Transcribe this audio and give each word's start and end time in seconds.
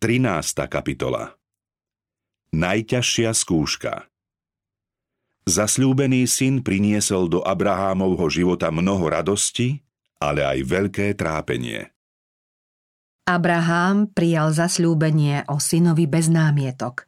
13. 0.00 0.64
kapitola 0.64 1.36
Najťažšia 2.56 3.36
skúška 3.36 4.08
Zasľúbený 5.44 6.24
syn 6.24 6.64
priniesol 6.64 7.28
do 7.28 7.44
Abrahámovho 7.44 8.32
života 8.32 8.72
mnoho 8.72 9.12
radosti, 9.12 9.84
ale 10.16 10.48
aj 10.48 10.58
veľké 10.64 11.12
trápenie. 11.20 11.92
Abraham 13.28 14.08
prijal 14.08 14.56
zasľúbenie 14.56 15.44
o 15.52 15.60
synovi 15.60 16.08
bez 16.08 16.32
námietok, 16.32 17.04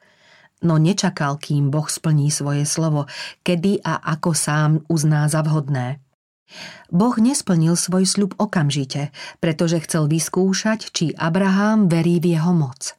no 0.60 0.76
nečakal, 0.76 1.40
kým 1.40 1.72
Boh 1.72 1.88
splní 1.88 2.28
svoje 2.28 2.68
slovo, 2.68 3.08
kedy 3.40 3.80
a 3.80 4.04
ako 4.04 4.36
sám 4.36 4.84
uzná 4.92 5.32
za 5.32 5.40
vhodné. 5.40 5.96
Boh 6.92 7.16
nesplnil 7.16 7.72
svoj 7.72 8.04
sľub 8.04 8.32
okamžite, 8.36 9.10
pretože 9.40 9.80
chcel 9.88 10.06
vyskúšať, 10.08 10.92
či 10.92 11.16
Abraham 11.16 11.88
verí 11.88 12.20
v 12.20 12.36
jeho 12.36 12.52
moc. 12.52 12.92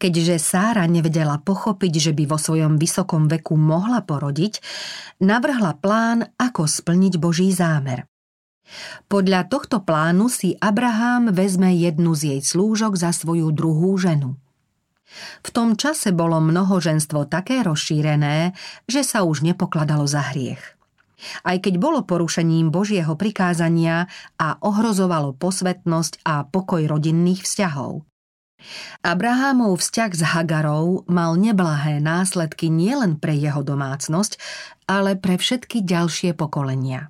Keďže 0.00 0.40
Sára 0.40 0.88
nevedela 0.88 1.38
pochopiť, 1.38 2.10
že 2.10 2.12
by 2.16 2.24
vo 2.26 2.38
svojom 2.40 2.80
vysokom 2.80 3.28
veku 3.30 3.54
mohla 3.54 4.02
porodiť, 4.02 4.58
navrhla 5.22 5.76
plán, 5.78 6.26
ako 6.40 6.66
splniť 6.66 7.20
Boží 7.20 7.52
zámer. 7.52 8.08
Podľa 9.10 9.50
tohto 9.50 9.82
plánu 9.82 10.30
si 10.30 10.54
Abraham 10.62 11.34
vezme 11.34 11.74
jednu 11.74 12.14
z 12.14 12.34
jej 12.34 12.40
slúžok 12.42 12.94
za 12.94 13.10
svoju 13.10 13.50
druhú 13.50 13.98
ženu. 13.98 14.38
V 15.42 15.48
tom 15.50 15.74
čase 15.74 16.14
bolo 16.14 16.38
mnohoženstvo 16.38 17.26
také 17.26 17.66
rozšírené, 17.66 18.54
že 18.86 19.02
sa 19.02 19.26
už 19.26 19.42
nepokladalo 19.42 20.06
za 20.06 20.22
hriech 20.30 20.79
aj 21.44 21.68
keď 21.68 21.74
bolo 21.76 22.04
porušením 22.04 22.72
Božieho 22.72 23.14
prikázania 23.16 24.08
a 24.40 24.56
ohrozovalo 24.60 25.36
posvetnosť 25.36 26.24
a 26.24 26.44
pokoj 26.48 26.84
rodinných 26.86 27.44
vzťahov. 27.44 28.04
Abrahámov 29.00 29.80
vzťah 29.80 30.10
s 30.12 30.22
Hagarou 30.36 31.08
mal 31.08 31.40
neblahé 31.40 31.96
následky 31.96 32.68
nielen 32.68 33.16
pre 33.16 33.32
jeho 33.32 33.64
domácnosť, 33.64 34.36
ale 34.84 35.16
pre 35.16 35.40
všetky 35.40 35.80
ďalšie 35.80 36.36
pokolenia. 36.36 37.08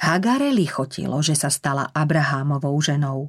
Hagare 0.00 0.48
lichotilo, 0.50 1.20
že 1.20 1.36
sa 1.36 1.52
stala 1.52 1.92
Abrahámovou 1.92 2.74
ženou. 2.80 3.28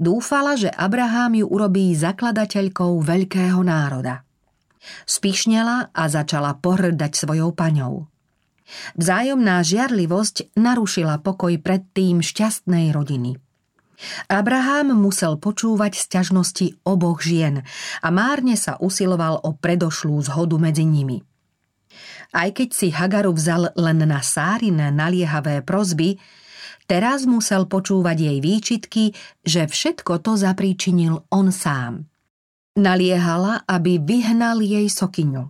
Dúfala, 0.00 0.56
že 0.56 0.72
Abrahám 0.72 1.36
ju 1.36 1.46
urobí 1.46 1.92
zakladateľkou 1.92 3.04
veľkého 3.04 3.60
národa. 3.60 4.24
Spišnela 5.04 5.92
a 5.92 6.02
začala 6.08 6.56
pohrdať 6.56 7.12
svojou 7.12 7.52
paňou. 7.52 8.08
Vzájomná 8.94 9.62
žiarlivosť 9.64 10.56
narušila 10.58 11.20
pokoj 11.20 11.54
predtým 11.58 12.20
šťastnej 12.22 12.94
rodiny. 12.94 13.38
Abraham 14.26 14.98
musel 14.98 15.38
počúvať 15.38 15.96
sťažnosti 15.96 16.82
oboch 16.82 17.22
žien 17.22 17.62
a 18.02 18.08
márne 18.10 18.58
sa 18.58 18.76
usiloval 18.82 19.40
o 19.42 19.54
predošlú 19.54 20.18
zhodu 20.26 20.56
medzi 20.58 20.84
nimi. 20.84 21.22
Aj 22.34 22.50
keď 22.50 22.68
si 22.74 22.90
Hagaru 22.90 23.30
vzal 23.30 23.70
len 23.78 24.02
na 24.02 24.18
Sárine 24.18 24.90
naliehavé 24.90 25.62
prozby, 25.62 26.18
teraz 26.90 27.22
musel 27.30 27.70
počúvať 27.70 28.16
jej 28.18 28.38
výčitky, 28.42 29.04
že 29.46 29.70
všetko 29.70 30.18
to 30.18 30.34
zapríčinil 30.34 31.22
on 31.30 31.54
sám. 31.54 32.10
Naliehala, 32.74 33.62
aby 33.70 34.02
vyhnal 34.02 34.58
jej 34.58 34.90
sokyňu. 34.90 35.46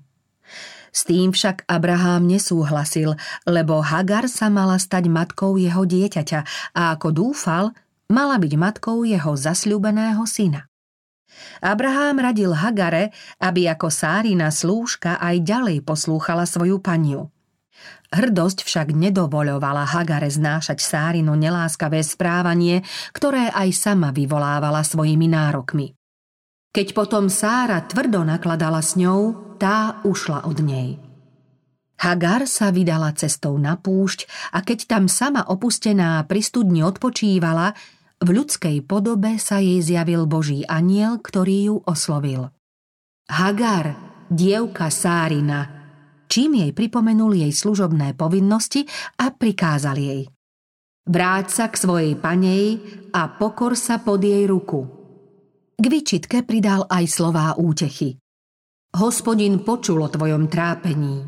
S 0.94 1.02
tým 1.10 1.34
však 1.34 1.66
Abraham 1.66 2.30
nesúhlasil, 2.30 3.18
lebo 3.50 3.82
Hagar 3.82 4.30
sa 4.30 4.46
mala 4.46 4.78
stať 4.78 5.10
matkou 5.10 5.58
jeho 5.58 5.82
dieťaťa 5.82 6.40
a 6.78 6.94
ako 6.94 7.08
dúfal, 7.10 7.74
mala 8.06 8.38
byť 8.38 8.52
matkou 8.54 9.02
jeho 9.02 9.34
zasľúbeného 9.34 10.22
syna. 10.22 10.70
Abraham 11.58 12.22
radil 12.22 12.54
Hagare, 12.54 13.10
aby 13.42 13.66
ako 13.66 13.90
Sárina 13.90 14.54
slúžka 14.54 15.18
aj 15.18 15.42
ďalej 15.42 15.82
poslúchala 15.82 16.46
svoju 16.46 16.78
paniu. 16.78 17.34
Hrdosť 18.14 18.62
však 18.62 18.94
nedovoľovala 18.94 19.90
Hagare 19.90 20.30
znášať 20.30 20.78
Sárinu 20.78 21.34
neláskavé 21.34 22.06
správanie, 22.06 22.86
ktoré 23.10 23.50
aj 23.50 23.74
sama 23.74 24.14
vyvolávala 24.14 24.86
svojimi 24.86 25.26
nárokmi. 25.26 25.90
Keď 26.74 26.90
potom 26.90 27.30
Sára 27.30 27.86
tvrdo 27.86 28.26
nakladala 28.26 28.82
s 28.82 28.98
ňou, 28.98 29.54
tá 29.62 30.02
ušla 30.02 30.42
od 30.50 30.58
nej. 30.58 30.98
Hagar 32.02 32.50
sa 32.50 32.74
vydala 32.74 33.14
cestou 33.14 33.54
na 33.62 33.78
púšť 33.78 34.26
a 34.50 34.58
keď 34.66 34.90
tam 34.90 35.06
sama 35.06 35.46
opustená 35.46 36.18
pri 36.26 36.42
studni 36.42 36.82
odpočívala, 36.82 37.78
v 38.18 38.28
ľudskej 38.34 38.82
podobe 38.90 39.38
sa 39.38 39.62
jej 39.62 39.78
zjavil 39.86 40.26
Boží 40.26 40.66
aniel, 40.66 41.22
ktorý 41.22 41.56
ju 41.70 41.76
oslovil. 41.86 42.50
Hagar, 43.30 43.94
dievka 44.26 44.90
Sárina, 44.90 45.70
čím 46.26 46.58
jej 46.58 46.74
pripomenul 46.74 47.38
jej 47.38 47.54
služobné 47.54 48.18
povinnosti 48.18 48.82
a 49.22 49.30
prikázal 49.30 49.94
jej. 49.94 50.26
Vráť 51.06 51.46
sa 51.54 51.64
k 51.70 51.78
svojej 51.78 52.14
panej 52.18 52.82
a 53.14 53.30
pokor 53.30 53.78
sa 53.78 54.02
pod 54.02 54.18
jej 54.18 54.42
ruku– 54.50 54.82
k 55.74 55.84
vyčitke 55.90 56.46
pridal 56.46 56.86
aj 56.86 57.04
slová 57.10 57.54
útechy. 57.58 58.18
Hospodin 58.94 59.66
počul 59.66 60.06
o 60.06 60.08
tvojom 60.08 60.46
trápení. 60.46 61.26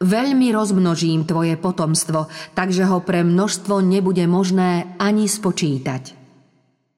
Veľmi 0.00 0.48
rozmnožím 0.48 1.28
tvoje 1.28 1.60
potomstvo, 1.60 2.32
takže 2.56 2.88
ho 2.88 3.04
pre 3.04 3.20
množstvo 3.20 3.84
nebude 3.84 4.24
možné 4.24 4.96
ani 4.96 5.28
spočítať. 5.28 6.16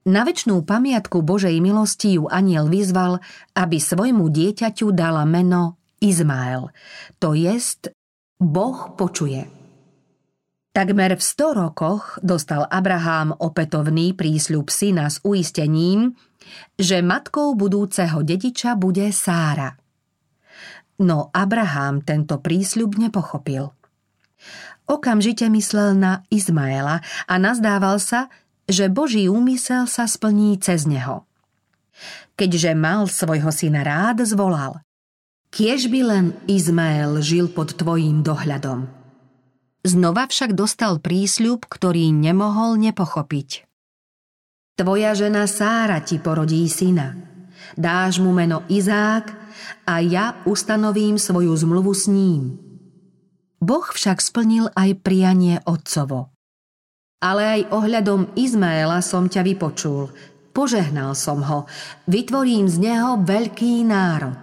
Na 0.06 0.23
väčšnú 0.23 0.62
pamiatku 0.62 1.23
Božej 1.23 1.59
milosti 1.59 2.19
ju 2.19 2.31
aniel 2.31 2.71
vyzval, 2.71 3.23
aby 3.55 3.79
svojmu 3.79 4.31
dieťaťu 4.31 4.94
dala 4.94 5.27
meno 5.27 5.79
Izmael, 6.03 6.75
to 7.23 7.34
jest 7.39 7.91
Boh 8.43 8.99
počuje. 8.99 9.47
Takmer 10.75 11.15
v 11.15 11.23
sto 11.23 11.55
rokoch 11.55 12.19
dostal 12.25 12.67
Abraham 12.67 13.31
opätovný 13.31 14.17
prísľub 14.19 14.73
syna 14.73 15.06
s 15.06 15.23
uistením, 15.23 16.19
že 16.79 17.05
matkou 17.05 17.55
budúceho 17.55 18.23
dediča 18.25 18.75
bude 18.79 19.09
Sára. 19.15 19.77
No 21.03 21.33
Abraham 21.35 22.05
tento 22.05 22.39
prísľub 22.39 23.01
nepochopil. 23.01 23.75
Okamžite 24.87 25.47
myslel 25.49 25.95
na 25.99 26.27
Izmaela 26.29 27.01
a 27.27 27.35
nazdával 27.39 28.03
sa, 28.03 28.29
že 28.67 28.91
Boží 28.91 29.27
úmysel 29.27 29.91
sa 29.91 30.07
splní 30.07 30.59
cez 30.59 30.87
neho. 30.87 31.27
Keďže 32.35 32.75
mal 32.75 33.07
svojho 33.07 33.51
syna 33.53 33.83
rád, 33.87 34.25
zvolal 34.27 34.83
Kiež 35.53 35.93
by 35.93 36.01
len 36.01 36.27
Izmael 36.49 37.21
žil 37.21 37.53
pod 37.53 37.77
tvojím 37.77 38.25
dohľadom. 38.25 38.89
Znova 39.85 40.25
však 40.31 40.57
dostal 40.57 41.03
prísľub, 41.03 41.67
ktorý 41.69 42.09
nemohol 42.15 42.81
nepochopiť. 42.81 43.72
Tvoja 44.72 45.12
žena 45.12 45.44
Sára 45.44 46.00
ti 46.00 46.16
porodí 46.16 46.65
syna. 46.65 47.12
Dáš 47.77 48.25
mu 48.25 48.33
meno 48.33 48.65
Izák 48.72 49.27
a 49.84 50.00
ja 50.00 50.41
ustanovím 50.49 51.21
svoju 51.21 51.53
zmluvu 51.53 51.93
s 51.93 52.09
ním. 52.09 52.56
Boh 53.61 53.84
však 53.84 54.19
splnil 54.19 54.72
aj 54.72 54.91
prianie 55.05 55.61
otcovo. 55.69 56.32
Ale 57.22 57.43
aj 57.47 57.61
ohľadom 57.71 58.34
Izmaela 58.34 58.99
som 59.05 59.31
ťa 59.31 59.47
vypočul. 59.47 60.11
Požehnal 60.50 61.15
som 61.15 61.44
ho. 61.47 61.71
Vytvorím 62.11 62.66
z 62.66 62.77
neho 62.82 63.21
veľký 63.22 63.87
národ. 63.87 64.41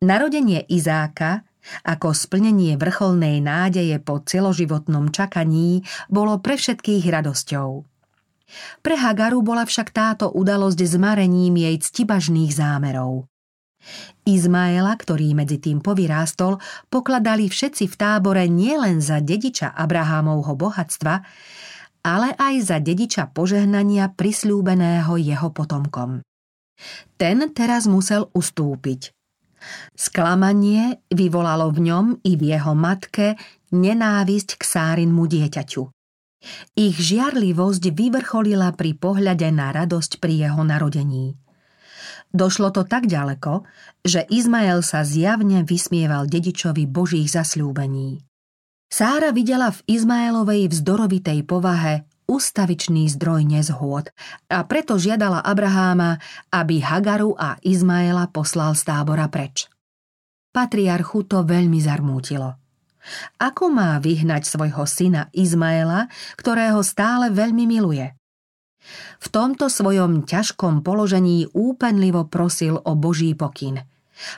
Narodenie 0.00 0.64
Izáka 0.70 1.44
ako 1.86 2.10
splnenie 2.10 2.74
vrcholnej 2.74 3.38
nádeje 3.38 3.98
po 4.02 4.18
celoživotnom 4.22 5.14
čakaní 5.14 5.86
bolo 6.10 6.38
pre 6.42 6.58
všetkých 6.58 7.06
radosťou. 7.06 7.91
Pre 8.84 8.96
Hagaru 8.96 9.40
bola 9.40 9.64
však 9.64 9.88
táto 9.92 10.30
udalosť 10.32 10.78
zmarením 10.84 11.56
jej 11.56 11.76
ctibažných 11.78 12.52
zámerov. 12.52 13.26
Izmaela, 14.22 14.94
ktorý 14.94 15.34
medzi 15.34 15.58
tým 15.58 15.82
povyrástol, 15.82 16.62
pokladali 16.86 17.50
všetci 17.50 17.90
v 17.90 17.94
tábore 17.98 18.46
nielen 18.46 19.02
za 19.02 19.18
dediča 19.18 19.74
Abrahámovho 19.74 20.54
bohatstva, 20.54 21.14
ale 22.06 22.34
aj 22.38 22.54
za 22.62 22.78
dediča 22.78 23.30
požehnania 23.34 24.14
prislúbeného 24.14 25.18
jeho 25.18 25.50
potomkom. 25.50 26.22
Ten 27.18 27.38
teraz 27.50 27.90
musel 27.90 28.30
ustúpiť– 28.30 29.10
Sklamanie 29.94 31.06
vyvolalo 31.10 31.70
v 31.70 31.78
ňom 31.90 32.06
i 32.26 32.34
v 32.34 32.42
jeho 32.54 32.74
matke 32.74 33.38
nenávisť 33.70 34.58
k 34.58 34.62
Sárinmu 34.62 35.24
dieťaťu. 35.30 36.01
Ich 36.74 36.98
žiarlivosť 36.98 37.92
vyvrcholila 37.92 38.74
pri 38.74 38.98
pohľade 38.98 39.48
na 39.54 39.70
radosť 39.72 40.18
pri 40.18 40.48
jeho 40.48 40.62
narodení. 40.62 41.38
Došlo 42.32 42.72
to 42.72 42.88
tak 42.88 43.06
ďaleko, 43.06 43.68
že 44.02 44.24
Izmael 44.32 44.80
sa 44.80 45.04
zjavne 45.04 45.68
vysmieval 45.68 46.24
dedičovi 46.24 46.88
Božích 46.88 47.28
zasľúbení. 47.28 48.24
Sára 48.88 49.32
videla 49.32 49.72
v 49.72 49.80
Izmaelovej 49.88 50.68
vzdorovitej 50.72 51.44
povahe 51.44 52.04
ustavičný 52.28 53.12
zdroj 53.12 53.44
nezhôd 53.44 54.08
a 54.48 54.64
preto 54.64 54.96
žiadala 54.96 55.44
Abraháma, 55.44 56.16
aby 56.48 56.80
Hagaru 56.80 57.36
a 57.36 57.60
Izmaela 57.60 58.28
poslal 58.32 58.72
z 58.72 58.88
tábora 58.88 59.28
preč. 59.28 59.68
Patriarchu 60.52 61.24
to 61.28 61.44
veľmi 61.44 61.80
zarmútilo. 61.80 62.61
Ako 63.38 63.68
má 63.68 63.98
vyhnať 63.98 64.46
svojho 64.46 64.86
syna 64.86 65.28
Izmaela, 65.34 66.06
ktorého 66.38 66.80
stále 66.86 67.30
veľmi 67.34 67.64
miluje? 67.66 68.14
V 69.22 69.26
tomto 69.30 69.70
svojom 69.70 70.26
ťažkom 70.26 70.82
položení 70.82 71.46
úpenlivo 71.54 72.26
prosil 72.26 72.82
o 72.82 72.92
Boží 72.98 73.34
pokyn. 73.38 73.86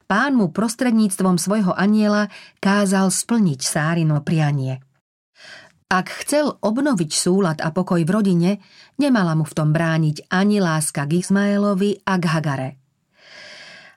Pán 0.09 0.37
mu 0.37 0.53
prostredníctvom 0.53 1.37
svojho 1.37 1.73
aniela 1.77 2.33
kázal 2.61 3.09
splniť 3.13 3.61
Sárino 3.65 4.21
prianie– 4.21 4.81
ak 5.95 6.27
chcel 6.27 6.59
obnoviť 6.59 7.11
súlad 7.15 7.59
a 7.63 7.71
pokoj 7.71 8.03
v 8.03 8.11
rodine, 8.11 8.51
nemala 8.99 9.39
mu 9.39 9.47
v 9.47 9.55
tom 9.55 9.71
brániť 9.71 10.27
ani 10.27 10.59
láska 10.59 11.07
k 11.07 11.23
Izmaelovi 11.23 12.03
a 12.03 12.19
k 12.19 12.25
Hagare. 12.35 12.84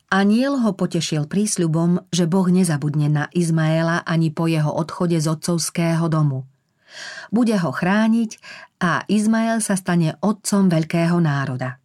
Aniel 0.08 0.64
ho 0.64 0.72
potešil 0.72 1.28
prísľubom, 1.28 2.08
že 2.16 2.32
Boh 2.32 2.48
nezabudne 2.48 3.12
na 3.12 3.26
Izmaela 3.36 4.08
ani 4.08 4.32
po 4.32 4.48
jeho 4.48 4.72
odchode 4.72 5.20
z 5.20 5.28
otcovského 5.28 6.08
domu. 6.08 6.48
Bude 7.28 7.60
ho 7.60 7.76
chrániť 7.76 8.40
a 8.80 9.04
Izmael 9.12 9.60
sa 9.60 9.76
stane 9.76 10.16
otcom 10.24 10.72
veľkého 10.72 11.20
národa. 11.20 11.84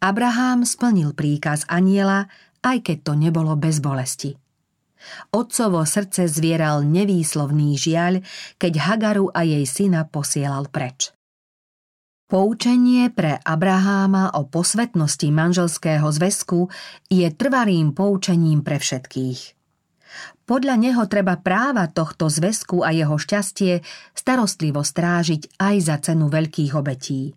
Abraham 0.00 0.64
splnil 0.64 1.12
príkaz 1.12 1.68
aniela, 1.68 2.32
aj 2.64 2.80
keď 2.80 2.98
to 3.04 3.12
nebolo 3.12 3.60
bez 3.60 3.84
bolesti. 3.84 4.32
Otcovo 5.36 5.84
srdce 5.84 6.32
zvieral 6.32 6.80
nevýslovný 6.88 7.76
žiaľ, 7.76 8.24
keď 8.56 8.72
Hagaru 8.88 9.28
a 9.36 9.44
jej 9.44 9.68
syna 9.68 10.08
posielal 10.08 10.70
preč. 10.72 11.12
Poučenie 12.32 13.12
pre 13.12 13.36
Abraháma 13.44 14.32
o 14.40 14.48
posvetnosti 14.48 15.28
manželského 15.28 16.08
zväzku 16.08 16.72
je 17.12 17.28
trvalým 17.28 17.92
poučením 17.92 18.64
pre 18.64 18.80
všetkých. 18.80 19.40
Podľa 20.48 20.80
neho 20.80 21.04
treba 21.12 21.36
práva 21.36 21.92
tohto 21.92 22.32
zväzku 22.32 22.88
a 22.88 22.96
jeho 22.96 23.20
šťastie 23.20 23.84
starostlivo 24.16 24.80
strážiť 24.80 25.60
aj 25.60 25.74
za 25.84 25.96
cenu 26.00 26.32
veľkých 26.32 26.72
obetí. 26.72 27.36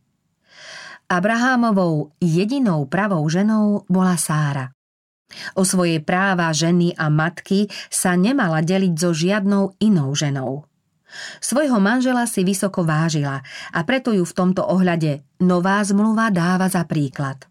Abrahámovou 1.12 2.16
jedinou 2.24 2.88
pravou 2.88 3.28
ženou 3.28 3.84
bola 3.92 4.16
Sára. 4.16 4.72
O 5.60 5.68
svoje 5.68 6.00
práva 6.00 6.56
ženy 6.56 6.96
a 6.96 7.12
matky 7.12 7.68
sa 7.92 8.16
nemala 8.16 8.64
deliť 8.64 8.96
so 8.96 9.12
žiadnou 9.12 9.76
inou 9.84 10.16
ženou. 10.16 10.64
Svojho 11.40 11.78
manžela 11.82 12.26
si 12.30 12.44
vysoko 12.48 12.84
vážila 12.84 13.42
a 13.72 13.80
preto 13.84 14.16
ju 14.16 14.24
v 14.24 14.36
tomto 14.36 14.64
ohľade 14.64 15.26
nová 15.42 15.82
zmluva 15.84 16.32
dáva 16.32 16.70
za 16.72 16.84
príklad. 16.84 17.46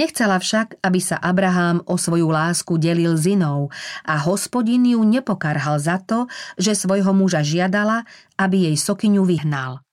Nechcela 0.00 0.40
však, 0.40 0.80
aby 0.80 0.96
sa 0.96 1.20
Abraham 1.20 1.84
o 1.84 2.00
svoju 2.00 2.32
lásku 2.32 2.80
delil 2.80 3.20
s 3.20 3.28
inou 3.28 3.68
a 4.08 4.16
hospodin 4.16 4.80
ju 4.88 5.04
nepokarhal 5.04 5.76
za 5.76 6.00
to, 6.00 6.24
že 6.56 6.72
svojho 6.72 7.12
muža 7.12 7.44
žiadala, 7.44 8.08
aby 8.40 8.72
jej 8.72 8.76
sokyňu 8.80 9.28
vyhnal. 9.28 9.84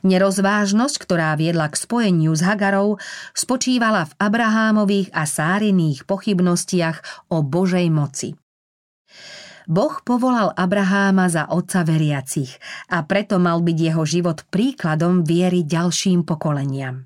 Nerozvážnosť, 0.00 0.96
ktorá 1.04 1.36
viedla 1.36 1.68
k 1.68 1.76
spojeniu 1.76 2.32
s 2.32 2.40
Hagarou, 2.40 2.96
spočívala 3.36 4.08
v 4.08 4.16
Abrahámových 4.16 5.12
a 5.12 5.28
Sáriných 5.28 6.08
pochybnostiach 6.08 7.28
o 7.28 7.44
Božej 7.44 7.92
moci. 7.92 8.32
Boh 9.68 10.00
povolal 10.00 10.56
Abraháma 10.56 11.28
za 11.28 11.44
otca 11.52 11.84
veriacich 11.84 12.56
a 12.88 13.04
preto 13.04 13.36
mal 13.36 13.60
byť 13.60 13.76
jeho 13.76 14.02
život 14.08 14.48
príkladom 14.48 15.28
viery 15.28 15.60
ďalším 15.60 16.24
pokoleniam. 16.24 17.04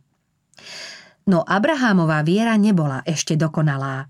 No 1.26 1.42
Abrahámová 1.42 2.22
viera 2.22 2.54
nebola 2.54 3.02
ešte 3.02 3.34
dokonalá. 3.34 4.06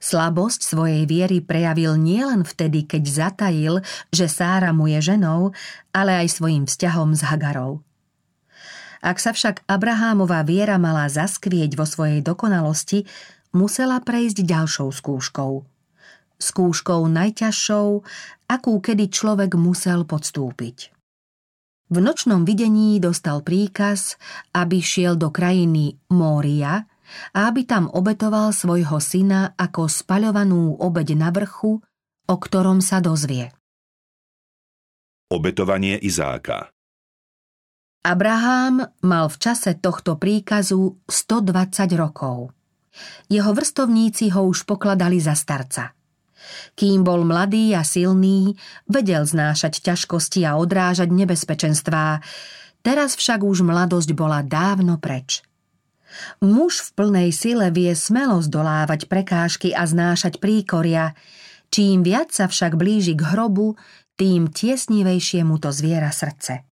Slabosť 0.00 0.64
svojej 0.64 1.04
viery 1.04 1.44
prejavil 1.44 2.00
nielen 2.00 2.48
vtedy, 2.48 2.88
keď 2.88 3.28
zatajil, 3.28 3.84
že 4.08 4.32
Sára 4.32 4.72
mu 4.72 4.88
je 4.88 5.12
ženou, 5.12 5.52
ale 5.92 6.24
aj 6.24 6.40
svojim 6.40 6.64
vzťahom 6.64 7.12
s 7.12 7.28
Hagarou. 7.28 7.84
Ak 9.04 9.20
sa 9.20 9.36
však 9.36 9.68
Abrahámová 9.68 10.40
viera 10.48 10.80
mala 10.80 11.04
zaskvieť 11.12 11.76
vo 11.76 11.84
svojej 11.84 12.24
dokonalosti, 12.24 13.04
musela 13.52 14.00
prejsť 14.00 14.48
ďalšou 14.48 14.88
skúškou. 14.88 15.79
Skúškou 16.40 17.04
najťažšou, 17.06 17.88
akú 18.48 18.72
kedy 18.80 19.12
človek 19.12 19.54
musel 19.60 20.08
podstúpiť. 20.08 20.90
V 21.90 21.98
nočnom 21.98 22.48
videní 22.48 22.96
dostal 23.02 23.44
príkaz, 23.44 24.16
aby 24.56 24.80
šiel 24.80 25.20
do 25.20 25.28
krajiny 25.28 26.00
Mória, 26.08 26.88
a 27.34 27.50
aby 27.50 27.66
tam 27.66 27.90
obetoval 27.90 28.54
svojho 28.54 29.02
syna 29.02 29.58
ako 29.58 29.90
spaľovanú 29.90 30.78
obeď 30.78 31.18
na 31.18 31.34
vrchu, 31.34 31.82
o 32.30 32.34
ktorom 32.38 32.78
sa 32.78 33.02
dozvie. 33.02 33.50
Obetovanie 35.30 35.98
Izáka 35.98 36.70
Abraham 38.00 38.80
mal 39.04 39.28
v 39.28 39.36
čase 39.36 39.76
tohto 39.76 40.16
príkazu 40.16 41.04
120 41.04 42.00
rokov. 42.00 42.54
Jeho 43.28 43.52
vrstovníci 43.52 44.32
ho 44.32 44.48
už 44.48 44.64
pokladali 44.64 45.20
za 45.20 45.36
starca. 45.36 45.92
Kým 46.74 47.04
bol 47.04 47.22
mladý 47.26 47.76
a 47.76 47.84
silný, 47.84 48.56
vedel 48.88 49.26
znášať 49.26 49.84
ťažkosti 49.84 50.44
a 50.48 50.56
odrážať 50.56 51.12
nebezpečenstvá, 51.12 52.20
teraz 52.80 53.16
však 53.16 53.44
už 53.44 53.64
mladosť 53.64 54.10
bola 54.16 54.44
dávno 54.44 54.96
preč– 54.96 55.40
Muž 56.42 56.82
v 56.82 56.88
plnej 56.98 57.30
sile 57.30 57.70
vie 57.70 57.94
smelo 57.94 58.42
zdolávať 58.42 59.06
prekážky 59.06 59.70
a 59.70 59.86
znášať 59.86 60.42
príkoria, 60.42 61.14
čím 61.70 62.02
viac 62.02 62.34
sa 62.34 62.50
však 62.50 62.74
blíži 62.74 63.14
k 63.14 63.22
hrobu, 63.22 63.78
tým 64.18 64.50
tiesnivejšie 64.50 65.46
mu 65.46 65.56
to 65.56 65.72
zviera 65.72 66.12
srdce. 66.12 66.66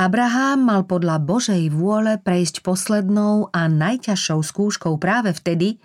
Abraham 0.00 0.64
mal 0.64 0.82
podľa 0.88 1.20
Božej 1.20 1.68
vôle 1.72 2.16
prejsť 2.16 2.64
poslednou 2.64 3.52
a 3.52 3.68
najťažšou 3.68 4.40
skúškou 4.40 4.96
práve 4.96 5.36
vtedy, 5.36 5.76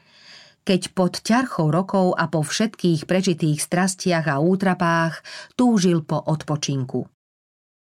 keď 0.65 0.81
pod 0.97 1.21
ťarchou 1.21 1.69
rokov 1.69 2.17
a 2.17 2.25
po 2.25 2.41
všetkých 2.41 3.05
prežitých 3.05 3.61
strastiach 3.61 4.25
a 4.25 4.41
útrapách 4.41 5.21
túžil 5.53 6.01
po 6.01 6.17
odpočinku. 6.17 7.05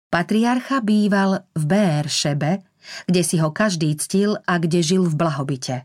Patriarcha 0.09 0.81
býval 0.81 1.45
v 1.53 1.63
Bér-Šebe, 1.69 2.65
kde 3.05 3.23
si 3.27 3.37
ho 3.43 3.53
každý 3.53 3.93
ctil 4.01 4.41
a 4.49 4.57
kde 4.57 4.81
žil 4.81 5.05
v 5.05 5.19
blahobite. 5.19 5.85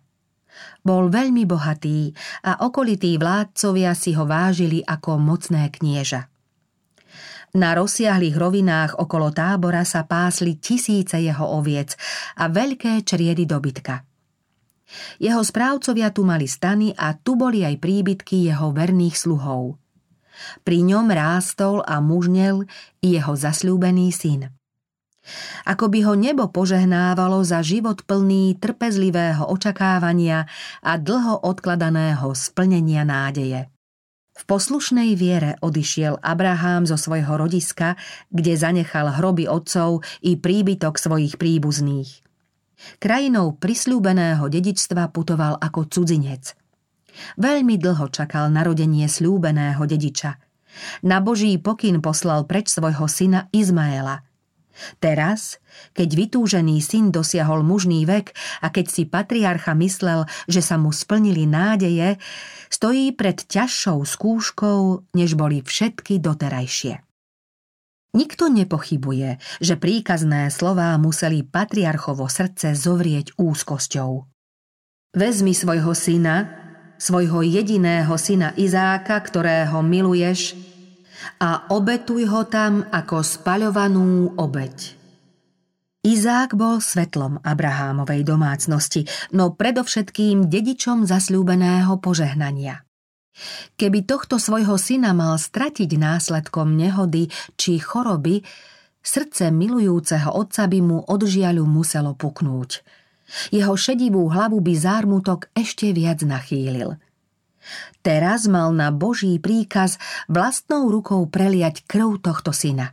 Bol 0.86 1.10
veľmi 1.10 1.44
bohatý 1.44 2.14
a 2.46 2.64
okolití 2.64 3.18
vládcovia 3.18 3.92
si 3.98 4.14
ho 4.16 4.24
vážili 4.24 4.86
ako 4.86 5.18
mocné 5.20 5.68
knieža. 5.74 6.30
Na 7.54 7.78
rozsiahlých 7.78 8.38
rovinách 8.38 8.92
okolo 8.98 9.30
tábora 9.30 9.86
sa 9.86 10.06
pásli 10.10 10.58
tisíce 10.58 11.18
jeho 11.20 11.46
oviec 11.58 11.94
a 12.38 12.50
veľké 12.50 13.02
čriedy 13.06 13.46
dobytka. 13.46 14.02
Jeho 15.18 15.42
správcovia 15.42 16.14
tu 16.14 16.26
mali 16.26 16.46
stany 16.46 16.94
a 16.94 17.18
tu 17.18 17.38
boli 17.38 17.66
aj 17.66 17.82
príbytky 17.82 18.50
jeho 18.50 18.74
verných 18.74 19.16
sluhov. 19.18 19.78
Pri 20.66 20.82
ňom 20.82 21.14
rástol 21.14 21.86
a 21.86 22.02
mužnel 22.02 22.66
jeho 23.00 23.34
zasľúbený 23.38 24.10
syn. 24.10 24.50
Ako 25.64 25.88
by 25.88 26.00
ho 26.04 26.14
nebo 26.20 26.52
požehnávalo 26.52 27.40
za 27.48 27.64
život 27.64 28.04
plný 28.04 28.60
trpezlivého 28.60 29.48
očakávania 29.48 30.52
a 30.84 31.00
dlho 31.00 31.48
odkladaného 31.48 32.36
splnenia 32.36 33.08
nádeje. 33.08 33.72
V 34.34 34.44
poslušnej 34.50 35.14
viere 35.14 35.56
odišiel 35.62 36.18
Abraham 36.20 36.90
zo 36.90 36.98
svojho 36.98 37.38
rodiska, 37.38 37.96
kde 38.34 38.58
zanechal 38.58 39.14
hroby 39.16 39.46
otcov 39.46 40.02
i 40.26 40.36
príbytok 40.36 40.98
svojich 40.98 41.38
príbuzných. 41.38 42.33
Krajinou 43.00 43.56
prisľúbeného 43.58 44.48
dedičstva 44.48 45.12
putoval 45.12 45.60
ako 45.60 45.88
cudzinec. 45.90 46.56
Veľmi 47.38 47.78
dlho 47.78 48.10
čakal 48.10 48.50
narodenie 48.50 49.06
slúbeného 49.06 49.84
dediča. 49.86 50.42
Na 51.06 51.22
Boží 51.22 51.54
pokyn 51.62 52.02
poslal 52.02 52.50
preč 52.50 52.74
svojho 52.74 53.06
syna 53.06 53.50
Izmaela– 53.54 54.22
Teraz, 54.98 55.62
keď 55.94 56.10
vytúžený 56.18 56.82
syn 56.82 57.14
dosiahol 57.14 57.62
mužný 57.62 58.10
vek 58.10 58.34
a 58.66 58.74
keď 58.74 58.86
si 58.90 59.04
patriarcha 59.06 59.78
myslel, 59.78 60.26
že 60.50 60.66
sa 60.66 60.82
mu 60.82 60.90
splnili 60.90 61.46
nádeje, 61.46 62.18
stojí 62.74 63.14
pred 63.14 63.38
ťažšou 63.38 64.02
skúškou, 64.02 65.14
než 65.14 65.38
boli 65.38 65.62
všetky 65.62 66.18
doterajšie. 66.18 67.13
Nikto 68.14 68.46
nepochybuje, 68.46 69.42
že 69.58 69.74
príkazné 69.74 70.54
slová 70.54 70.94
museli 71.02 71.42
patriarchovo 71.42 72.30
srdce 72.30 72.78
zovrieť 72.78 73.34
úzkosťou. 73.42 74.30
Vezmi 75.18 75.58
svojho 75.58 75.98
syna, 75.98 76.46
svojho 77.02 77.42
jediného 77.42 78.14
syna 78.22 78.54
Izáka, 78.54 79.18
ktorého 79.18 79.82
miluješ, 79.82 80.54
a 81.42 81.74
obetuj 81.74 82.30
ho 82.30 82.46
tam 82.46 82.86
ako 82.86 83.26
spaľovanú 83.26 84.38
obeď. 84.38 85.00
Izák 86.04 86.60
bol 86.60 86.84
svetlom 86.84 87.40
Abrahámovej 87.42 88.28
domácnosti, 88.28 89.08
no 89.32 89.56
predovšetkým 89.56 90.52
dedičom 90.52 91.08
zasľúbeného 91.08 91.96
požehnania. 92.04 92.84
Keby 93.76 94.06
tohto 94.06 94.38
svojho 94.38 94.78
syna 94.78 95.12
mal 95.18 95.42
stratiť 95.42 95.90
následkom 95.98 96.78
nehody 96.78 97.34
či 97.58 97.82
choroby, 97.82 98.46
srdce 99.02 99.50
milujúceho 99.50 100.30
otca 100.32 100.70
by 100.70 100.80
mu 100.80 100.98
od 101.02 101.22
žiaľu 101.26 101.66
muselo 101.66 102.14
puknúť. 102.14 102.86
Jeho 103.50 103.74
šedivú 103.74 104.30
hlavu 104.30 104.62
by 104.62 104.74
zármutok 104.78 105.50
ešte 105.58 105.90
viac 105.92 106.22
nachýlil. 106.22 107.02
Teraz 108.04 108.46
mal 108.46 108.76
na 108.76 108.92
Boží 108.92 109.40
príkaz 109.40 109.96
vlastnou 110.28 110.92
rukou 110.92 111.24
preliať 111.32 111.88
krv 111.88 112.20
tohto 112.20 112.52
syna. 112.52 112.92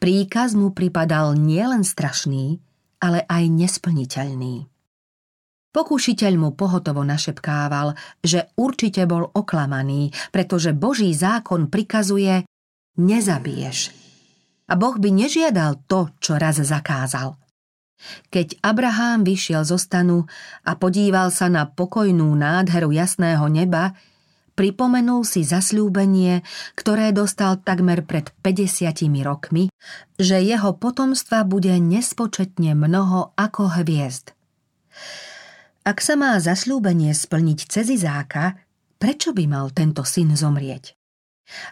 Príkaz 0.00 0.56
mu 0.56 0.72
pripadal 0.72 1.36
nielen 1.36 1.84
strašný, 1.84 2.58
ale 2.96 3.28
aj 3.28 3.44
nesplniteľný. 3.52 4.64
Pokúšiteľ 5.76 6.32
mu 6.40 6.50
pohotovo 6.56 7.04
našepkával, 7.04 7.92
že 8.24 8.48
určite 8.56 9.04
bol 9.04 9.28
oklamaný, 9.28 10.08
pretože 10.32 10.72
Boží 10.72 11.12
zákon 11.12 11.68
prikazuje 11.68 12.48
nezabiješ. 12.96 13.92
A 14.66 14.74
Boh 14.80 14.96
by 14.96 15.12
nežiadal 15.12 15.84
to, 15.84 16.16
čo 16.16 16.40
raz 16.40 16.56
zakázal. 16.56 17.36
Keď 18.32 18.64
Abrahám 18.64 19.20
vyšiel 19.28 19.68
zo 19.68 19.76
stanu 19.76 20.24
a 20.64 20.80
podíval 20.80 21.28
sa 21.28 21.52
na 21.52 21.68
pokojnú 21.68 22.24
nádheru 22.32 22.96
jasného 22.96 23.44
neba, 23.52 23.92
pripomenul 24.56 25.28
si 25.28 25.44
zasľúbenie, 25.44 26.40
ktoré 26.72 27.12
dostal 27.12 27.60
takmer 27.60 28.00
pred 28.00 28.32
50 28.40 28.96
rokmi, 29.20 29.68
že 30.16 30.40
jeho 30.40 30.72
potomstva 30.72 31.44
bude 31.44 31.76
nespočetne 31.76 32.72
mnoho 32.72 33.36
ako 33.36 33.76
hviezd. 33.76 34.32
Ak 35.86 36.02
sa 36.02 36.18
má 36.18 36.34
zasľúbenie 36.42 37.14
splniť 37.14 37.70
cez 37.70 37.86
Izáka, 37.94 38.58
prečo 38.98 39.30
by 39.30 39.46
mal 39.46 39.70
tento 39.70 40.02
syn 40.02 40.34
zomrieť? 40.34 40.98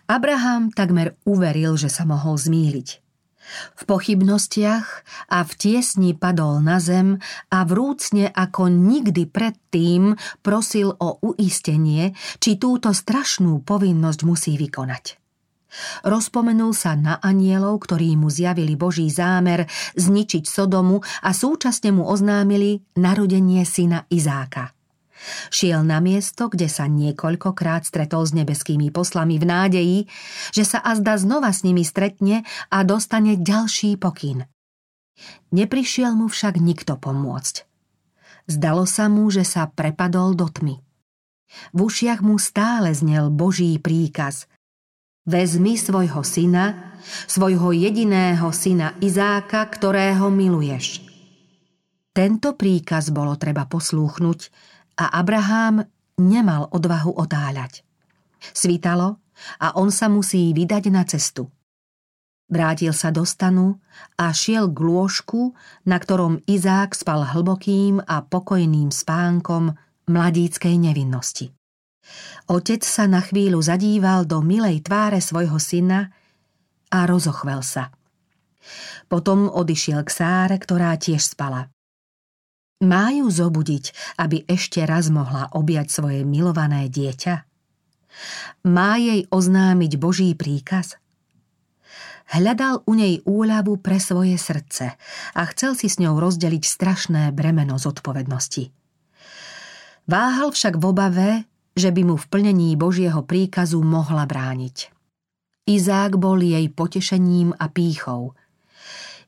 Abraham 0.07 0.71
takmer 0.71 1.19
uveril, 1.27 1.75
že 1.75 1.91
sa 1.91 2.07
mohol 2.07 2.39
zmýliť. 2.39 3.03
V 3.75 3.83
pochybnostiach 3.83 4.87
a 5.35 5.43
v 5.43 5.53
tiesni 5.59 6.15
padol 6.15 6.63
na 6.63 6.79
zem 6.79 7.19
a 7.51 7.67
vrúcne 7.67 8.31
ako 8.31 8.71
nikdy 8.71 9.27
predtým 9.27 10.15
prosil 10.47 10.95
o 10.95 11.19
uistenie, 11.19 12.15
či 12.39 12.55
túto 12.55 12.95
strašnú 12.95 13.67
povinnosť 13.67 14.21
musí 14.23 14.55
vykonať. 14.55 15.24
Rozpomenul 16.07 16.73
sa 16.73 16.95
na 16.95 17.19
anielov, 17.19 17.85
ktorí 17.87 18.15
mu 18.15 18.31
zjavili 18.31 18.79
Boží 18.79 19.11
zámer 19.11 19.67
zničiť 19.99 20.45
Sodomu 20.47 21.03
a 21.23 21.31
súčasne 21.35 21.91
mu 21.91 22.07
oznámili 22.07 22.83
narodenie 22.95 23.63
syna 23.67 24.07
Izáka. 24.09 24.75
Šiel 25.49 25.89
na 25.89 26.05
miesto, 26.05 26.53
kde 26.53 26.69
sa 26.69 26.85
niekoľkokrát 26.85 27.89
stretol 27.89 28.29
s 28.29 28.37
nebeskými 28.37 28.93
poslami 28.93 29.41
v 29.41 29.45
nádeji, 29.49 29.99
že 30.53 30.65
sa 30.69 30.85
azda 30.85 31.17
znova 31.17 31.49
s 31.49 31.65
nimi 31.65 31.81
stretne 31.81 32.45
a 32.69 32.85
dostane 32.85 33.41
ďalší 33.41 33.97
pokyn. 33.97 34.45
Neprišiel 35.55 36.13
mu 36.19 36.27
však 36.29 36.59
nikto 36.61 36.99
pomôcť. 36.99 37.65
Zdalo 38.51 38.85
sa 38.85 39.09
mu, 39.09 39.31
že 39.33 39.47
sa 39.47 39.71
prepadol 39.71 40.37
do 40.37 40.51
tmy. 40.51 40.77
V 41.73 41.79
ušiach 41.87 42.21
mu 42.21 42.37
stále 42.37 42.93
znel 42.93 43.31
Boží 43.31 43.79
príkaz. 43.79 44.51
Vezmi 45.25 45.81
svojho 45.81 46.21
syna, 46.21 46.97
svojho 47.25 47.73
jediného 47.73 48.53
syna 48.53 48.93
Izáka, 49.01 49.65
ktorého 49.65 50.29
miluješ. 50.29 51.01
Tento 52.13 52.53
príkaz 52.55 53.09
bolo 53.09 53.35
treba 53.41 53.65
poslúchnuť, 53.65 54.41
a 54.95 55.11
Abraham 55.11 55.83
nemal 56.19 56.71
odvahu 56.71 57.19
otáľať. 57.19 57.83
Svítalo 58.55 59.19
a 59.59 59.75
on 59.75 59.91
sa 59.91 60.07
musí 60.07 60.55
vydať 60.55 60.85
na 60.95 61.03
cestu. 61.03 61.51
Vrátil 62.47 62.93
sa 62.93 63.11
do 63.11 63.25
stanu 63.25 63.81
a 64.21 64.31
šiel 64.31 64.71
k 64.71 64.79
lôžku, 64.79 65.57
na 65.89 65.97
ktorom 65.99 66.45
Izák 66.45 66.95
spal 66.95 67.25
hlbokým 67.25 68.05
a 68.05 68.23
pokojným 68.23 68.93
spánkom 68.93 69.75
mladíckej 70.07 70.77
nevinnosti. 70.77 71.51
Otec 72.51 72.85
sa 72.85 73.09
na 73.09 73.25
chvíľu 73.25 73.61
zadíval 73.65 74.29
do 74.29 74.45
milej 74.45 74.85
tváre 74.85 75.19
svojho 75.21 75.57
syna 75.57 76.13
a 76.93 77.09
rozochvel 77.09 77.65
sa. 77.65 77.89
Potom 79.09 79.49
odišiel 79.49 80.05
k 80.05 80.11
Sáre, 80.11 80.57
ktorá 80.57 80.97
tiež 80.97 81.21
spala. 81.21 81.69
Má 82.85 83.13
ju 83.17 83.29
zobudiť, 83.31 84.17
aby 84.21 84.45
ešte 84.45 84.85
raz 84.85 85.09
mohla 85.09 85.49
objať 85.57 85.89
svoje 85.89 86.21
milované 86.27 86.93
dieťa? 86.93 87.35
Má 88.69 89.01
jej 89.01 89.25
oznámiť 89.33 89.93
Boží 89.97 90.31
príkaz? 90.37 91.01
Hľadal 92.25 92.81
u 92.89 92.93
nej 92.97 93.21
úľavu 93.29 93.81
pre 93.85 94.01
svoje 94.01 94.41
srdce 94.41 94.97
a 95.37 95.43
chcel 95.53 95.77
si 95.77 95.93
s 95.93 96.01
ňou 96.01 96.17
rozdeliť 96.17 96.65
strašné 96.65 97.23
bremeno 97.37 97.77
zodpovednosti. 97.77 98.73
Váhal 100.09 100.53
však 100.53 100.81
v 100.81 100.85
obave, 100.85 101.29
že 101.75 101.91
by 101.91 102.03
mu 102.07 102.17
v 102.17 102.27
plnení 102.31 102.75
Božieho 102.79 103.23
príkazu 103.27 103.83
mohla 103.83 104.25
brániť. 104.25 104.95
Izák 105.67 106.17
bol 106.17 106.41
jej 106.41 106.67
potešením 106.71 107.55
a 107.59 107.67
pýchou– 107.69 108.31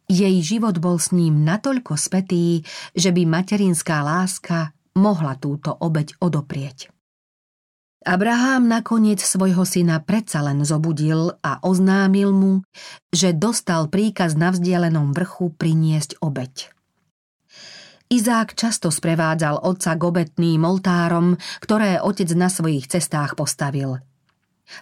jej 0.07 0.39
život 0.39 0.79
bol 0.79 1.03
s 1.03 1.11
ním 1.11 1.43
natoľko 1.43 1.99
spätý, 1.99 2.63
že 2.95 3.11
by 3.11 3.27
materinská 3.27 4.07
láska 4.07 4.71
mohla 4.95 5.35
túto 5.35 5.75
obeď 5.75 6.15
odoprieť. 6.23 6.95
Abraham 8.07 8.71
nakoniec 8.71 9.19
svojho 9.19 9.67
syna 9.67 9.99
predsa 9.99 10.39
len 10.47 10.63
zobudil 10.63 11.35
a 11.43 11.59
oznámil 11.59 12.31
mu, 12.31 12.63
že 13.11 13.35
dostal 13.35 13.91
príkaz 13.91 14.39
na 14.39 14.55
vzdialenom 14.55 15.11
vrchu 15.11 15.51
priniesť 15.51 16.23
obeď. 16.23 16.71
Izák 18.07 18.55
často 18.55 18.95
sprevádzal 18.95 19.67
otca 19.67 19.99
k 19.99 20.03
obetným 20.03 20.63
oltárom, 20.63 21.35
ktoré 21.63 21.99
otec 21.99 22.31
na 22.39 22.47
svojich 22.47 22.87
cestách 22.87 23.35
postavil. 23.35 23.99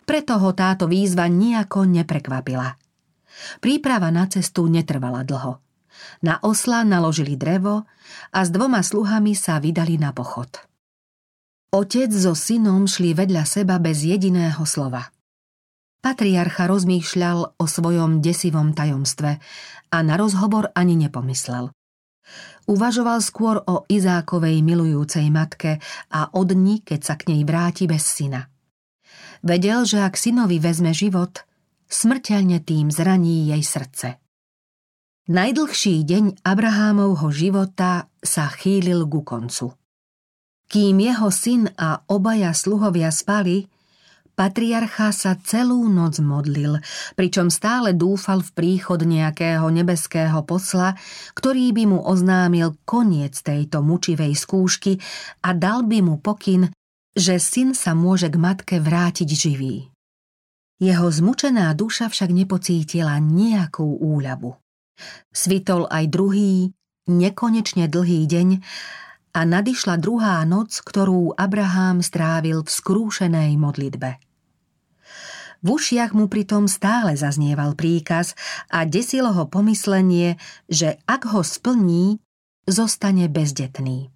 Preto 0.05 0.41
ho 0.41 0.51
táto 0.53 0.89
výzva 0.89 1.29
nejako 1.29 1.89
neprekvapila– 1.89 2.77
Príprava 3.59 4.11
na 4.15 4.31
cestu 4.31 4.67
netrvala 4.71 5.27
dlho. 5.27 5.61
Na 6.27 6.43
osla 6.43 6.83
naložili 6.83 7.39
drevo 7.39 7.87
a 8.35 8.41
s 8.43 8.51
dvoma 8.51 8.83
sluhami 8.83 9.33
sa 9.35 9.63
vydali 9.63 9.97
na 9.99 10.11
pochod. 10.11 10.51
Otec 11.75 12.11
so 12.15 12.39
synom 12.39 12.87
šli 12.87 13.15
vedľa 13.15 13.43
seba 13.47 13.83
bez 13.83 14.07
jediného 14.07 14.63
slova. 14.63 15.11
Patriarcha 16.05 16.69
rozmýšľal 16.69 17.57
o 17.57 17.65
svojom 17.65 18.21
desivom 18.21 18.77
tajomstve 18.77 19.41
a 19.91 19.99
na 20.05 20.15
rozhovor 20.21 20.71
ani 20.77 20.95
nepomyslel. 21.01 21.73
Uvažoval 22.69 23.21
skôr 23.21 23.61
o 23.65 23.85
Izákovej 23.89 24.65
milujúcej 24.65 25.29
matke 25.29 25.81
a 26.13 26.33
o 26.33 26.43
dni, 26.45 26.81
keď 26.81 27.01
sa 27.01 27.15
k 27.21 27.33
nej 27.33 27.45
vráti 27.45 27.85
bez 27.85 28.05
syna. 28.05 28.49
Vedel, 29.45 29.85
že 29.85 30.01
ak 30.01 30.17
synovi 30.17 30.57
vezme 30.57 30.93
život– 30.93 31.41
smrteľne 31.95 32.59
tým 32.65 32.91
zraní 32.91 33.55
jej 33.55 33.63
srdce. 33.63 34.09
Najdlhší 35.25 36.05
deň 36.05 36.45
Abrahámovho 36.45 37.33
života 37.33 38.13
sa 38.21 38.51
chýlil 38.53 39.09
ku 39.09 39.25
koncu. 39.25 39.73
Kým 40.69 41.01
jeho 41.01 41.31
syn 41.33 41.71
a 41.81 42.03
obaja 42.11 42.53
sluhovia 42.53 43.09
spali, 43.09 43.65
patriarcha 44.35 45.15
sa 45.15 45.39
celú 45.39 45.87
noc 45.87 46.19
modlil, 46.19 46.83
pričom 47.15 47.49
stále 47.49 47.95
dúfal 47.95 48.43
v 48.43 48.51
príchod 48.53 49.01
nejakého 49.01 49.65
nebeského 49.71 50.43
posla, 50.43 50.99
ktorý 51.39 51.71
by 51.71 51.85
mu 51.89 51.99
oznámil 52.03 52.75
koniec 52.83 53.39
tejto 53.39 53.81
mučivej 53.81 54.35
skúšky 54.35 54.99
a 55.47 55.55
dal 55.55 55.87
by 55.87 55.99
mu 56.03 56.19
pokyn, 56.19 56.69
že 57.15 57.39
syn 57.39 57.79
sa 57.79 57.95
môže 57.95 58.27
k 58.27 58.37
matke 58.37 58.77
vrátiť 58.83 59.29
živý. 59.31 59.89
Jeho 60.83 61.07
zmučená 61.07 61.71
duša 61.79 62.11
však 62.11 62.35
nepocítila 62.35 63.17
nejakú 63.23 63.87
úľavu. 64.03 64.59
Svitol 65.31 65.87
aj 65.87 66.05
druhý, 66.11 66.75
nekonečne 67.07 67.87
dlhý 67.87 68.27
deň 68.27 68.49
a 69.35 69.41
nadišla 69.43 69.99
druhá 69.99 70.39
noc, 70.47 70.79
ktorú 70.79 71.35
Abraham 71.35 72.01
strávil 72.01 72.63
v 72.63 72.71
skrúšenej 72.71 73.59
modlitbe. 73.59 74.23
V 75.65 75.67
ušiach 75.67 76.15
mu 76.15 76.31
pritom 76.31 76.71
stále 76.71 77.17
zaznieval 77.19 77.75
príkaz 77.75 78.37
a 78.71 78.85
desilo 78.87 79.33
ho 79.35 79.51
pomyslenie, 79.51 80.37
že 80.71 81.01
ak 81.09 81.35
ho 81.35 81.41
splní, 81.43 82.21
zostane 82.69 83.27
bezdetný. 83.33 84.13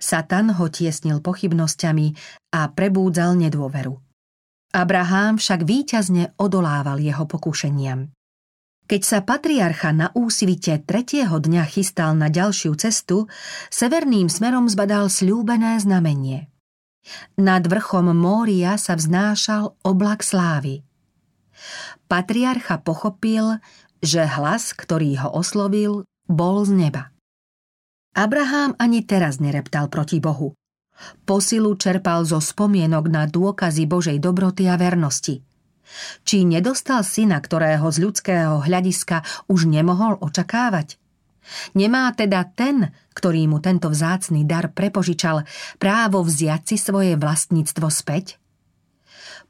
Satan 0.00 0.56
ho 0.56 0.66
tiesnil 0.72 1.20
pochybnosťami 1.20 2.16
a 2.56 2.72
prebúdzal 2.72 3.36
nedôveru. 3.36 3.92
Abraham 4.72 5.36
však 5.36 5.68
víťazne 5.68 6.32
odolával 6.40 6.96
jeho 6.96 7.28
pokušeniam. 7.28 8.08
Keď 8.90 9.06
sa 9.06 9.22
patriarcha 9.22 9.94
na 9.94 10.10
úsvite 10.18 10.82
tretieho 10.82 11.38
dňa 11.38 11.62
chystal 11.70 12.10
na 12.18 12.26
ďalšiu 12.26 12.74
cestu, 12.74 13.30
severným 13.70 14.26
smerom 14.26 14.66
zbadal 14.66 15.06
sľúbené 15.06 15.78
znamenie. 15.78 16.50
Nad 17.38 17.70
vrchom 17.70 18.10
Mória 18.10 18.74
sa 18.82 18.98
vznášal 18.98 19.78
oblak 19.86 20.26
slávy. 20.26 20.82
Patriarcha 22.10 22.82
pochopil, 22.82 23.62
že 24.02 24.26
hlas, 24.26 24.74
ktorý 24.74 25.22
ho 25.22 25.38
oslovil, 25.38 26.02
bol 26.26 26.66
z 26.66 26.74
neba. 26.74 27.14
Abraham 28.18 28.74
ani 28.74 29.06
teraz 29.06 29.38
nereptal 29.38 29.86
proti 29.86 30.18
Bohu. 30.18 30.58
Posilu 31.22 31.78
čerpal 31.78 32.26
zo 32.26 32.42
spomienok 32.42 33.06
na 33.06 33.30
dôkazy 33.30 33.86
Božej 33.86 34.18
dobroty 34.18 34.66
a 34.66 34.74
vernosti– 34.74 35.46
či 36.24 36.46
nedostal 36.46 37.02
syna, 37.02 37.38
ktorého 37.42 37.86
z 37.90 37.98
ľudského 38.02 38.62
hľadiska 38.64 39.46
už 39.50 39.66
nemohol 39.66 40.18
očakávať? 40.20 41.00
Nemá 41.74 42.12
teda 42.14 42.46
ten, 42.46 42.94
ktorý 43.16 43.50
mu 43.50 43.58
tento 43.58 43.90
vzácný 43.90 44.46
dar 44.46 44.70
prepožičal, 44.70 45.44
právo 45.80 46.22
vziať 46.22 46.62
si 46.74 46.76
svoje 46.78 47.18
vlastníctvo 47.18 47.86
späť? 47.90 48.38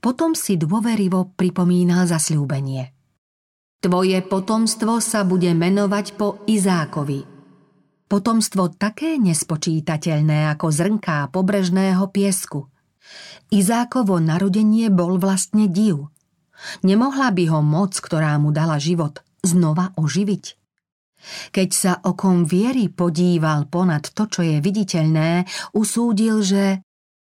Potom 0.00 0.32
si 0.32 0.56
dôverivo 0.56 1.36
pripomínal 1.36 2.08
zasľúbenie. 2.08 2.96
Tvoje 3.80 4.20
potomstvo 4.24 5.00
sa 5.00 5.24
bude 5.24 5.52
menovať 5.52 6.16
po 6.16 6.44
Izákovi. 6.48 7.24
Potomstvo 8.08 8.74
také 8.74 9.20
nespočítateľné 9.20 10.52
ako 10.56 10.66
zrnká 10.72 11.30
pobrežného 11.30 12.08
piesku. 12.10 12.68
Izákovo 13.52 14.18
narodenie 14.20 14.88
bol 14.88 15.20
vlastne 15.20 15.68
div– 15.68 16.08
Nemohla 16.84 17.32
by 17.32 17.44
ho 17.50 17.60
moc, 17.64 17.96
ktorá 17.96 18.36
mu 18.36 18.52
dala 18.52 18.76
život, 18.76 19.24
znova 19.40 19.92
oživiť? 19.96 20.44
Keď 21.52 21.68
sa 21.68 21.92
okom 22.00 22.48
viery 22.48 22.88
podíval 22.88 23.68
ponad 23.68 24.08
to, 24.16 24.24
čo 24.24 24.40
je 24.40 24.56
viditeľné, 24.64 25.44
usúdil, 25.76 26.40
že 26.40 26.80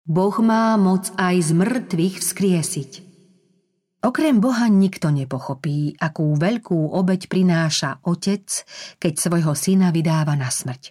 Boh 0.08 0.34
má 0.40 0.74
moc 0.80 1.12
aj 1.20 1.34
z 1.44 1.50
mŕtvych 1.52 2.16
vzkriesiť. 2.24 2.90
Okrem 4.02 4.42
Boha 4.42 4.66
nikto 4.66 5.14
nepochopí, 5.14 5.94
akú 5.94 6.34
veľkú 6.34 6.90
obeď 6.90 7.30
prináša 7.30 8.02
otec, 8.02 8.66
keď 8.98 9.12
svojho 9.14 9.54
syna 9.54 9.94
vydáva 9.94 10.34
na 10.34 10.50
smrť. 10.50 10.90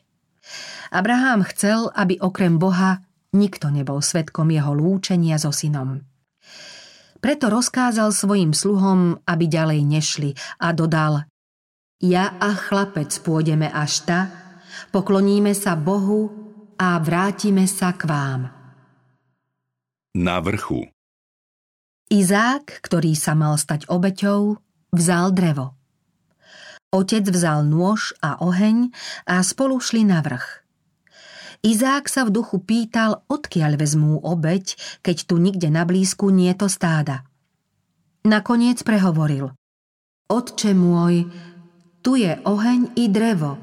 Abraham 0.95 1.43
chcel, 1.43 1.91
aby 1.91 2.15
okrem 2.23 2.55
Boha 2.55 3.03
nikto 3.35 3.67
nebol 3.67 3.99
svetkom 3.99 4.47
jeho 4.47 4.71
lúčenia 4.71 5.35
so 5.35 5.51
synom. 5.51 6.10
Preto 7.21 7.53
rozkázal 7.53 8.09
svojim 8.09 8.49
sluhom, 8.51 9.21
aby 9.29 9.45
ďalej 9.45 9.79
nešli 9.85 10.29
a 10.57 10.73
dodal 10.73 11.29
Ja 12.01 12.33
a 12.41 12.57
chlapec 12.57 13.13
pôjdeme 13.21 13.69
až 13.69 14.09
ta, 14.09 14.19
pokloníme 14.89 15.53
sa 15.53 15.77
Bohu 15.77 16.33
a 16.81 16.97
vrátime 16.97 17.69
sa 17.69 17.93
k 17.93 18.09
vám. 18.09 18.41
Na 20.17 20.41
vrchu 20.41 20.89
Izák, 22.11 22.83
ktorý 22.83 23.15
sa 23.15 23.37
mal 23.37 23.55
stať 23.55 23.87
obeťou, 23.87 24.59
vzal 24.91 25.31
drevo. 25.31 25.77
Otec 26.91 27.23
vzal 27.23 27.63
nôž 27.63 28.11
a 28.19 28.35
oheň 28.43 28.91
a 29.23 29.39
spolu 29.45 29.79
šli 29.79 30.03
na 30.03 30.19
vrch. 30.19 30.60
Izák 31.61 32.09
sa 32.09 32.25
v 32.25 32.33
duchu 32.33 32.57
pýtal, 32.57 33.21
odkiaľ 33.29 33.77
vezmú 33.77 34.17
obeď, 34.17 34.73
keď 35.05 35.17
tu 35.29 35.37
nikde 35.37 35.69
na 35.69 35.85
blízku 35.85 36.33
nie 36.33 36.49
to 36.57 36.65
stáda. 36.65 37.21
Nakoniec 38.25 38.81
prehovoril. 38.81 39.53
Otče 40.25 40.73
môj, 40.73 41.29
tu 42.01 42.17
je 42.17 42.33
oheň 42.33 42.97
i 42.97 43.05
drevo. 43.13 43.61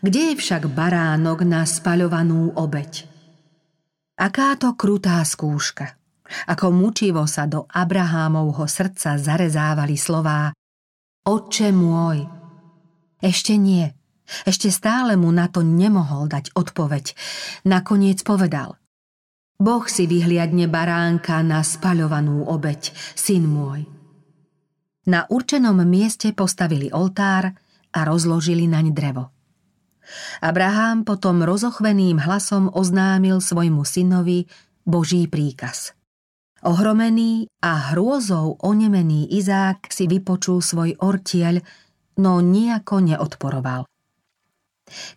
Kde 0.00 0.32
je 0.32 0.34
však 0.40 0.72
baránok 0.72 1.44
na 1.44 1.68
spaľovanú 1.68 2.56
obeď? 2.56 3.04
Aká 4.16 4.56
to 4.56 4.72
krutá 4.72 5.20
skúška. 5.20 6.00
Ako 6.48 6.72
mučivo 6.72 7.28
sa 7.28 7.44
do 7.44 7.68
Abrahámovho 7.68 8.64
srdca 8.64 9.20
zarezávali 9.20 10.00
slová 10.00 10.56
Otče 11.28 11.68
môj. 11.72 12.24
Ešte 13.20 13.56
nie. 13.60 13.92
Ešte 14.48 14.72
stále 14.72 15.14
mu 15.20 15.28
na 15.30 15.52
to 15.52 15.60
nemohol 15.60 16.26
dať 16.28 16.56
odpoveď. 16.56 17.12
Nakoniec 17.68 18.24
povedal. 18.24 18.80
Boh 19.60 19.84
si 19.86 20.10
vyhliadne 20.10 20.66
baránka 20.66 21.38
na 21.46 21.62
spaľovanú 21.62 22.48
obeď, 22.50 22.90
syn 23.14 23.46
môj. 23.46 23.86
Na 25.04 25.28
určenom 25.28 25.76
mieste 25.84 26.32
postavili 26.32 26.88
oltár 26.90 27.52
a 27.94 28.00
rozložili 28.02 28.66
naň 28.66 28.86
drevo. 28.90 29.24
Abraham 30.44 31.04
potom 31.04 31.40
rozochveným 31.44 32.20
hlasom 32.20 32.68
oznámil 32.72 33.40
svojmu 33.40 33.84
synovi 33.88 34.48
Boží 34.84 35.28
príkaz. 35.28 35.96
Ohromený 36.64 37.48
a 37.60 37.92
hrôzou 37.92 38.56
onemený 38.60 39.28
Izák 39.36 39.88
si 39.92 40.08
vypočul 40.08 40.64
svoj 40.64 40.96
ortieľ, 41.00 41.60
no 42.20 42.40
nejako 42.40 43.04
neodporoval. 43.04 43.84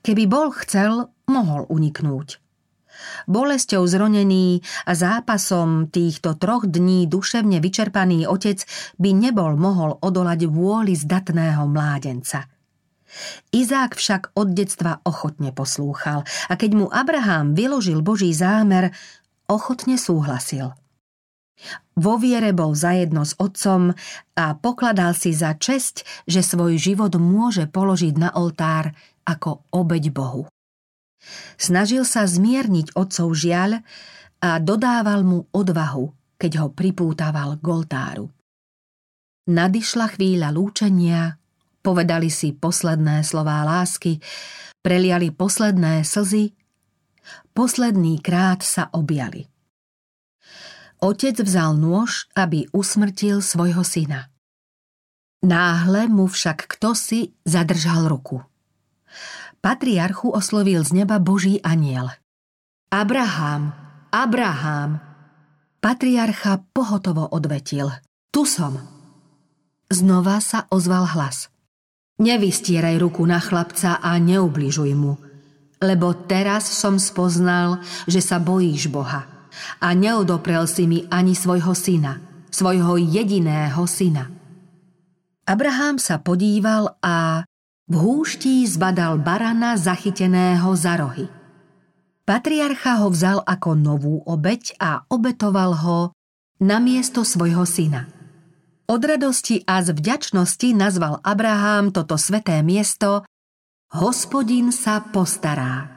Keby 0.02 0.24
bol 0.26 0.52
chcel, 0.56 1.12
mohol 1.28 1.68
uniknúť. 1.68 2.40
Bolesťou 3.30 3.86
zronený 3.86 4.66
a 4.90 4.98
zápasom 4.98 5.94
týchto 5.94 6.34
troch 6.34 6.66
dní 6.66 7.06
duševne 7.06 7.62
vyčerpaný 7.62 8.26
otec 8.26 8.66
by 8.98 9.10
nebol 9.14 9.54
mohol 9.54 10.02
odolať 10.02 10.50
vôli 10.50 10.98
zdatného 10.98 11.70
mládenca. 11.70 12.50
Izák 13.54 13.96
však 13.96 14.36
od 14.36 14.52
detstva 14.52 15.00
ochotne 15.08 15.56
poslúchal 15.56 16.28
a 16.52 16.54
keď 16.60 16.72
mu 16.76 16.86
Abraham 16.92 17.56
vyložil 17.56 18.04
Boží 18.04 18.34
zámer, 18.36 18.92
ochotne 19.48 19.96
súhlasil. 19.96 20.76
Vo 21.98 22.22
viere 22.22 22.54
bol 22.54 22.78
zajedno 22.78 23.26
s 23.26 23.34
otcom 23.42 23.90
a 24.38 24.46
pokladal 24.54 25.18
si 25.18 25.34
za 25.34 25.58
česť, 25.58 26.06
že 26.30 26.46
svoj 26.46 26.78
život 26.78 27.18
môže 27.18 27.66
položiť 27.66 28.14
na 28.22 28.30
oltár 28.38 28.94
ako 29.28 29.68
obeď 29.76 30.16
Bohu. 30.16 30.48
Snažil 31.60 32.08
sa 32.08 32.24
zmierniť 32.24 32.96
otcov 32.96 33.36
žiaľ 33.36 33.84
a 34.40 34.62
dodával 34.64 35.28
mu 35.28 35.44
odvahu, 35.52 36.14
keď 36.40 36.52
ho 36.64 36.68
pripútaval 36.72 37.60
k 37.60 37.66
oltáru. 37.68 38.32
Nadišla 39.48 40.16
chvíľa 40.16 40.54
lúčenia, 40.56 41.36
povedali 41.84 42.32
si 42.32 42.56
posledné 42.56 43.24
slová 43.24 43.64
lásky, 43.64 44.20
preliali 44.84 45.34
posledné 45.34 46.04
slzy, 46.04 46.54
posledný 47.52 48.20
krát 48.24 48.64
sa 48.64 48.92
objali. 48.94 49.48
Otec 50.98 51.38
vzal 51.44 51.78
nôž, 51.78 52.28
aby 52.34 52.68
usmrtil 52.74 53.40
svojho 53.40 53.86
syna. 53.86 54.34
Náhle 55.46 56.10
mu 56.10 56.26
však 56.26 56.66
kto 56.78 56.98
si 56.98 57.38
zadržal 57.46 58.10
ruku 58.10 58.42
patriarchu 59.62 60.32
oslovil 60.32 60.84
z 60.84 61.04
neba 61.04 61.20
Boží 61.20 61.60
aniel. 61.64 62.10
Abraham, 62.88 63.76
Abraham. 64.12 65.04
Patriarcha 65.78 66.64
pohotovo 66.74 67.28
odvetil. 67.30 67.92
Tu 68.32 68.44
som. 68.48 68.80
Znova 69.88 70.44
sa 70.44 70.68
ozval 70.72 71.08
hlas. 71.16 71.48
Nevystieraj 72.18 72.98
ruku 72.98 73.24
na 73.30 73.38
chlapca 73.38 74.02
a 74.02 74.18
neubližuj 74.18 74.92
mu, 74.98 75.22
lebo 75.78 76.18
teraz 76.26 76.66
som 76.66 76.98
spoznal, 76.98 77.80
že 78.10 78.26
sa 78.26 78.42
bojíš 78.42 78.90
Boha 78.90 79.38
a 79.82 79.88
neodoprel 79.94 80.66
si 80.66 80.90
mi 80.90 81.06
ani 81.10 81.38
svojho 81.38 81.74
syna, 81.78 82.18
svojho 82.50 82.98
jediného 82.98 83.84
syna. 83.86 84.34
Abraham 85.48 86.02
sa 86.02 86.20
podíval 86.20 87.00
a 87.00 87.48
v 87.88 87.96
húští 87.96 88.68
zbadal 88.68 89.24
barana 89.24 89.80
zachyteného 89.80 90.76
za 90.76 91.00
rohy. 91.00 91.32
Patriarcha 92.28 93.00
ho 93.00 93.08
vzal 93.08 93.40
ako 93.48 93.80
novú 93.80 94.20
obeď 94.28 94.76
a 94.84 95.08
obetoval 95.08 95.72
ho 95.80 96.00
na 96.60 96.84
miesto 96.84 97.24
svojho 97.24 97.64
syna. 97.64 98.12
Od 98.88 99.00
radosti 99.00 99.64
a 99.64 99.80
z 99.80 99.96
vďačnosti 99.96 100.76
nazval 100.76 101.24
Abrahám 101.24 101.96
toto 101.96 102.20
sveté 102.20 102.60
miesto 102.64 103.24
Hospodin 103.96 104.76
sa 104.76 105.00
postará. 105.00 105.88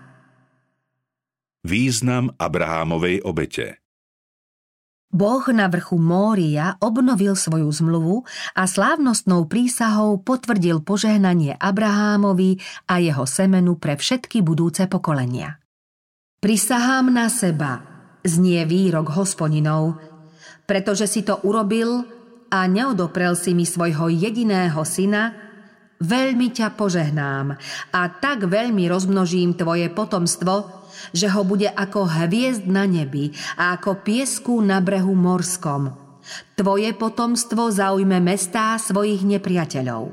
Význam 1.67 2.31
Abrahámovej 2.39 3.27
obete 3.27 3.80
Boh 5.11 5.43
na 5.51 5.67
vrchu 5.67 5.99
Mória 5.99 6.79
obnovil 6.79 7.35
svoju 7.35 7.67
zmluvu 7.67 8.23
a 8.55 8.63
slávnostnou 8.71 9.51
prísahou 9.51 10.23
potvrdil 10.23 10.87
požehnanie 10.87 11.59
Abrahámovi 11.59 12.63
a 12.87 13.03
jeho 13.03 13.27
semenu 13.27 13.75
pre 13.75 13.99
všetky 13.99 14.39
budúce 14.47 14.87
pokolenia. 14.87 15.59
Prisahám 16.39 17.11
na 17.11 17.27
seba, 17.27 17.83
znie 18.23 18.63
výrok 18.71 19.11
hospodinov, 19.13 19.99
pretože 20.65 21.11
si 21.11 21.27
to 21.27 21.43
urobil 21.43 22.07
a 22.55 22.71
neodoprel 22.71 23.35
si 23.35 23.51
mi 23.51 23.67
svojho 23.67 24.15
jediného 24.15 24.79
syna, 24.87 25.35
veľmi 26.01 26.55
ťa 26.55 26.79
požehnám 26.79 27.59
a 27.93 28.01
tak 28.09 28.47
veľmi 28.47 28.87
rozmnožím 28.87 29.59
tvoje 29.59 29.91
potomstvo, 29.91 30.80
že 31.11 31.29
ho 31.33 31.43
bude 31.45 31.69
ako 31.69 32.07
hviezd 32.07 32.69
na 32.69 32.85
nebi 32.85 33.33
a 33.57 33.77
ako 33.79 34.03
piesku 34.05 34.59
na 34.61 34.79
brehu 34.85 35.13
morskom. 35.17 35.93
Tvoje 36.55 36.93
potomstvo 36.95 37.73
zaujme 37.73 38.21
mestá 38.23 38.77
svojich 38.77 39.25
nepriateľov. 39.27 40.13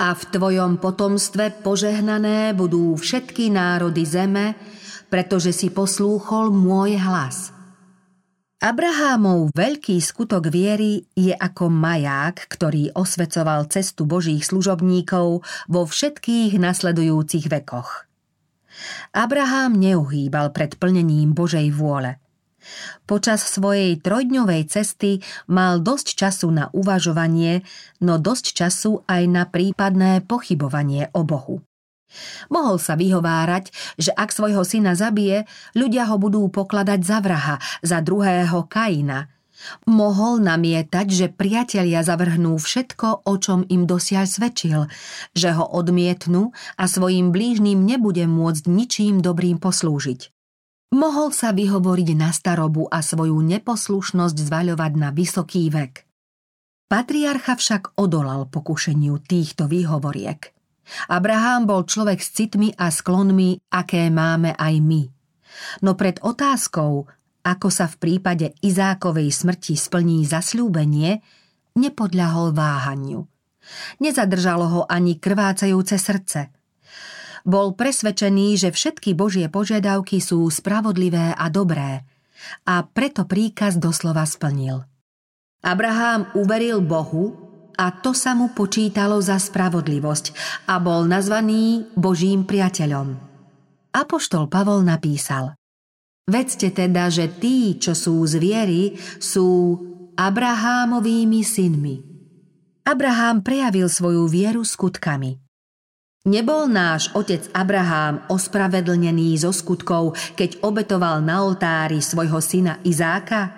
A 0.00 0.16
v 0.16 0.22
tvojom 0.32 0.80
potomstve 0.80 1.60
požehnané 1.60 2.56
budú 2.56 2.96
všetky 2.96 3.52
národy 3.52 4.08
zeme, 4.08 4.56
pretože 5.12 5.52
si 5.52 5.68
poslúchol 5.68 6.48
môj 6.48 6.96
hlas. 6.96 7.52
Abrahámov 8.60 9.56
veľký 9.56 9.96
skutok 10.04 10.52
viery 10.52 11.08
je 11.16 11.32
ako 11.32 11.72
maják, 11.72 12.44
ktorý 12.44 12.92
osvecoval 12.92 13.72
cestu 13.72 14.04
Božích 14.04 14.44
služobníkov 14.44 15.40
vo 15.64 15.82
všetkých 15.88 16.60
nasledujúcich 16.60 17.48
vekoch. 17.48 18.09
Abraham 19.12 19.76
neuhýbal 19.78 20.52
pred 20.54 20.76
plnením 20.76 21.32
Božej 21.32 21.70
vôle. 21.74 22.20
Počas 23.08 23.40
svojej 23.40 23.96
trojdňovej 23.98 24.68
cesty 24.68 25.24
mal 25.48 25.80
dosť 25.80 26.14
času 26.14 26.52
na 26.52 26.68
uvažovanie, 26.76 27.64
no 28.04 28.20
dosť 28.20 28.46
času 28.52 29.00
aj 29.08 29.22
na 29.26 29.48
prípadné 29.48 30.20
pochybovanie 30.28 31.08
o 31.16 31.24
Bohu. 31.24 31.64
Mohol 32.50 32.76
sa 32.82 32.98
vyhovárať, 32.98 33.70
že 33.96 34.10
ak 34.10 34.34
svojho 34.34 34.66
syna 34.66 34.98
zabije, 34.98 35.46
ľudia 35.78 36.10
ho 36.10 36.18
budú 36.18 36.42
pokladať 36.50 37.00
za 37.06 37.18
vraha, 37.22 37.56
za 37.86 38.02
druhého 38.02 38.66
Kaina. 38.66 39.30
Mohol 39.84 40.44
namietať, 40.44 41.06
že 41.08 41.26
priatelia 41.28 42.00
zavrhnú 42.00 42.56
všetko, 42.56 43.28
o 43.28 43.34
čom 43.36 43.66
im 43.68 43.84
dosiaľ 43.84 44.24
svedčil, 44.24 44.88
že 45.36 45.52
ho 45.52 45.64
odmietnú 45.64 46.52
a 46.80 46.84
svojim 46.88 47.30
blížnym 47.30 47.80
nebude 47.80 48.24
môcť 48.24 48.64
ničím 48.66 49.20
dobrým 49.20 49.60
poslúžiť. 49.60 50.32
Mohol 50.90 51.30
sa 51.30 51.54
vyhovoriť 51.54 52.08
na 52.18 52.34
starobu 52.34 52.90
a 52.90 52.98
svoju 52.98 53.38
neposlušnosť 53.38 54.36
zvaľovať 54.36 54.92
na 54.98 55.14
vysoký 55.14 55.70
vek. 55.70 56.02
Patriarcha 56.90 57.54
však 57.54 57.94
odolal 57.94 58.50
pokušeniu 58.50 59.22
týchto 59.22 59.70
výhovoriek– 59.70 60.50
Abraham 61.06 61.70
bol 61.70 61.86
človek 61.86 62.18
s 62.18 62.34
citmi 62.34 62.74
a 62.74 62.90
sklonmi, 62.90 63.70
aké 63.70 64.10
máme 64.10 64.54
aj 64.58 64.74
my. 64.82 65.02
No 65.82 65.94
pred 65.98 66.18
otázkou, 66.22 67.10
ako 67.40 67.68
sa 67.72 67.88
v 67.88 67.96
prípade 67.96 68.52
Izákovej 68.60 69.32
smrti 69.32 69.74
splní 69.76 70.24
zasľúbenie, 70.28 71.20
nepodľahol 71.76 72.52
váhaniu. 72.52 73.24
Nezadržalo 74.02 74.66
ho 74.66 74.82
ani 74.88 75.16
krvácajúce 75.16 75.96
srdce. 75.96 76.52
Bol 77.44 77.72
presvedčený, 77.72 78.60
že 78.60 78.68
všetky 78.68 79.16
Božie 79.16 79.48
požiadavky 79.48 80.20
sú 80.20 80.44
spravodlivé 80.52 81.32
a 81.32 81.48
dobré 81.48 82.04
a 82.68 82.84
preto 82.84 83.24
príkaz 83.24 83.80
doslova 83.80 84.24
splnil. 84.28 84.84
Abraham 85.60 86.32
uveril 86.36 86.80
Bohu 86.80 87.36
a 87.76 87.92
to 87.96 88.12
sa 88.12 88.36
mu 88.36 88.52
počítalo 88.52 89.20
za 89.20 89.40
spravodlivosť 89.40 90.24
a 90.68 90.80
bol 90.80 91.04
nazvaný 91.08 91.88
Božím 91.96 92.44
priateľom. 92.44 93.16
Apoštol 93.92 94.48
Pavol 94.48 94.84
napísal 94.84 95.59
Vedzte 96.30 96.70
teda, 96.70 97.10
že 97.10 97.26
tí, 97.26 97.74
čo 97.82 97.90
sú 97.90 98.22
zviery, 98.22 98.94
sú 99.18 99.74
Abrahámovými 100.14 101.42
synmi. 101.42 101.96
Abrahám 102.86 103.42
prejavil 103.42 103.90
svoju 103.90 104.30
vieru 104.30 104.62
skutkami. 104.62 105.42
Nebol 106.30 106.70
náš 106.70 107.10
otec 107.18 107.50
Abrahám 107.50 108.30
ospravedlnený 108.30 109.42
zo 109.42 109.50
skutkov, 109.50 110.14
keď 110.38 110.62
obetoval 110.62 111.18
na 111.18 111.42
oltári 111.42 111.98
svojho 111.98 112.38
syna 112.38 112.78
Izáka? 112.86 113.50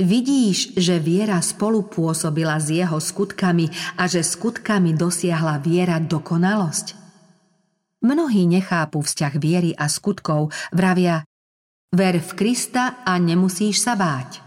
Vidíš, 0.00 0.74
že 0.74 0.98
viera 0.98 1.38
spolupôsobila 1.38 2.58
s 2.58 2.74
jeho 2.74 2.98
skutkami 2.98 3.70
a 3.94 4.10
že 4.10 4.26
skutkami 4.26 4.98
dosiahla 4.98 5.62
viera 5.62 6.02
dokonalosť? 6.02 6.98
Mnohí 8.02 8.50
nechápu 8.50 8.98
vzťah 9.04 9.34
viery 9.38 9.70
a 9.78 9.86
skutkov, 9.86 10.50
vravia 10.74 11.22
Ver 11.94 12.18
v 12.18 12.30
Krista 12.34 13.06
a 13.06 13.14
nemusíš 13.22 13.86
sa 13.86 13.94
báť. 13.94 14.42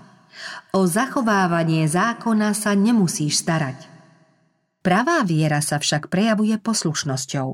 O 0.76 0.84
zachovávanie 0.84 1.88
zákona 1.88 2.52
sa 2.52 2.76
nemusíš 2.76 3.40
starať. 3.40 3.88
Pravá 4.84 5.24
viera 5.24 5.64
sa 5.64 5.80
však 5.80 6.12
prejavuje 6.12 6.60
poslušnosťou. 6.60 7.48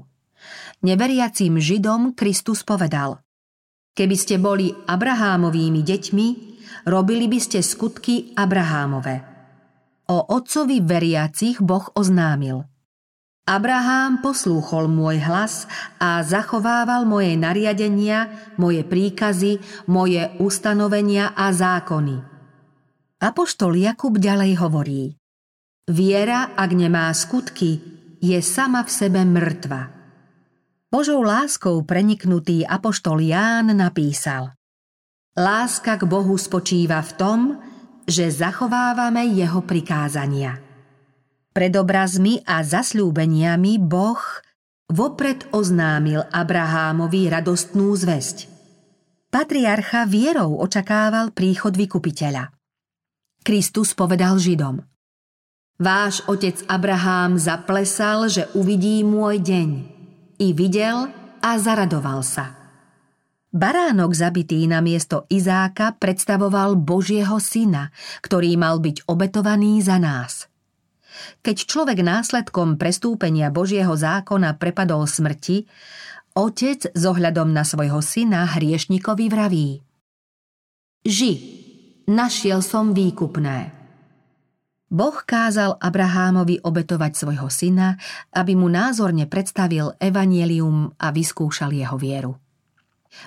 Neveriacím 0.82 1.62
Židom 1.62 2.18
Kristus 2.18 2.66
povedal 2.66 3.22
Keby 3.94 4.18
ste 4.18 4.42
boli 4.42 4.74
Abrahámovými 4.74 5.86
deťmi, 5.86 6.28
robili 6.90 7.30
by 7.30 7.38
ste 7.38 7.62
skutky 7.62 8.34
Abrahámove. 8.34 9.22
O 10.10 10.18
otcovi 10.26 10.82
veriacich 10.82 11.62
Boh 11.62 11.86
oznámil. 11.94 12.66
Abrahám 13.44 14.24
poslúchol 14.24 14.88
môj 14.88 15.20
hlas 15.20 15.68
a 16.00 16.24
zachovával 16.24 17.04
moje 17.04 17.36
nariadenia, 17.36 18.32
moje 18.56 18.88
príkazy, 18.88 19.60
moje 19.92 20.32
ustanovenia 20.40 21.36
a 21.36 21.52
zákony. 21.52 22.24
Apoštol 23.20 23.76
Jakub 23.84 24.16
ďalej 24.16 24.64
hovorí 24.64 25.04
Viera, 25.92 26.56
ak 26.56 26.72
nemá 26.72 27.12
skutky, 27.12 27.84
je 28.24 28.40
sama 28.40 28.88
v 28.88 28.92
sebe 28.96 29.28
mŕtva. 29.28 29.92
Božou 30.88 31.20
láskou 31.20 31.84
preniknutý 31.84 32.64
apoštol 32.64 33.28
Ján 33.28 33.76
napísal 33.76 34.56
Láska 35.36 36.00
k 36.00 36.08
Bohu 36.08 36.40
spočíva 36.40 37.04
v 37.04 37.12
tom, 37.20 37.40
že 38.08 38.32
zachovávame 38.32 39.28
jeho 39.36 39.60
prikázania. 39.68 40.73
Pred 41.54 41.74
obrazmi 41.78 42.42
a 42.50 42.66
zasľúbeniami 42.66 43.78
Boh 43.78 44.18
vopred 44.90 45.46
oznámil 45.54 46.26
Abrahámovi 46.34 47.30
radostnú 47.30 47.94
zväzť. 47.94 48.50
Patriarcha 49.30 50.10
vierou 50.10 50.58
očakával 50.58 51.30
príchod 51.30 51.74
vykupiteľa. 51.78 52.50
Kristus 53.46 53.94
povedal 53.94 54.42
Židom 54.42 54.82
Váš 55.78 56.26
otec 56.26 56.58
Abrahám 56.66 57.38
zaplesal, 57.38 58.30
že 58.30 58.50
uvidí 58.58 59.06
môj 59.06 59.42
deň. 59.42 59.70
I 60.42 60.48
videl 60.58 61.10
a 61.42 61.52
zaradoval 61.62 62.26
sa. 62.26 62.58
Baránok 63.54 64.18
zabitý 64.18 64.66
na 64.66 64.82
miesto 64.82 65.30
Izáka 65.30 65.94
predstavoval 66.02 66.82
Božieho 66.82 67.38
syna, 67.38 67.94
ktorý 68.26 68.58
mal 68.58 68.82
byť 68.82 69.06
obetovaný 69.06 69.78
za 69.86 70.02
nás. 70.02 70.50
Keď 71.46 71.58
človek 71.70 72.02
následkom 72.02 72.76
prestúpenia 72.76 73.54
Božieho 73.54 73.94
zákona 73.94 74.58
prepadol 74.58 75.06
smrti, 75.06 75.66
otec 76.34 76.90
s 76.90 77.04
ohľadom 77.06 77.54
na 77.54 77.62
svojho 77.62 78.02
syna 78.02 78.50
hriešnikovi 78.58 79.26
vraví 79.30 79.70
Ži, 81.04 81.34
našiel 82.08 82.64
som 82.64 82.96
výkupné. 82.96 83.76
Boh 84.94 85.18
kázal 85.26 85.76
Abrahámovi 85.82 86.62
obetovať 86.62 87.12
svojho 87.18 87.50
syna, 87.50 87.98
aby 88.30 88.54
mu 88.54 88.70
názorne 88.70 89.26
predstavil 89.26 89.98
evanielium 89.98 90.94
a 91.02 91.10
vyskúšal 91.10 91.74
jeho 91.74 91.98
vieru. 91.98 92.38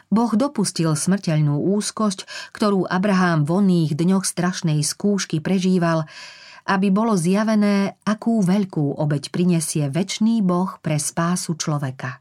Boh 0.08 0.32
dopustil 0.32 0.94
smrteľnú 0.94 1.58
úzkosť, 1.74 2.26
ktorú 2.54 2.86
Abraham 2.86 3.42
v 3.42 3.50
oných 3.60 3.92
dňoch 3.98 4.24
strašnej 4.24 4.82
skúšky 4.82 5.42
prežíval, 5.42 6.06
aby 6.66 6.90
bolo 6.90 7.14
zjavené, 7.14 7.94
akú 8.02 8.42
veľkú 8.42 8.98
obeď 8.98 9.30
prinesie 9.30 9.86
väčší 9.86 10.42
Boh 10.42 10.82
pre 10.82 10.98
spásu 10.98 11.54
človeka. 11.54 12.18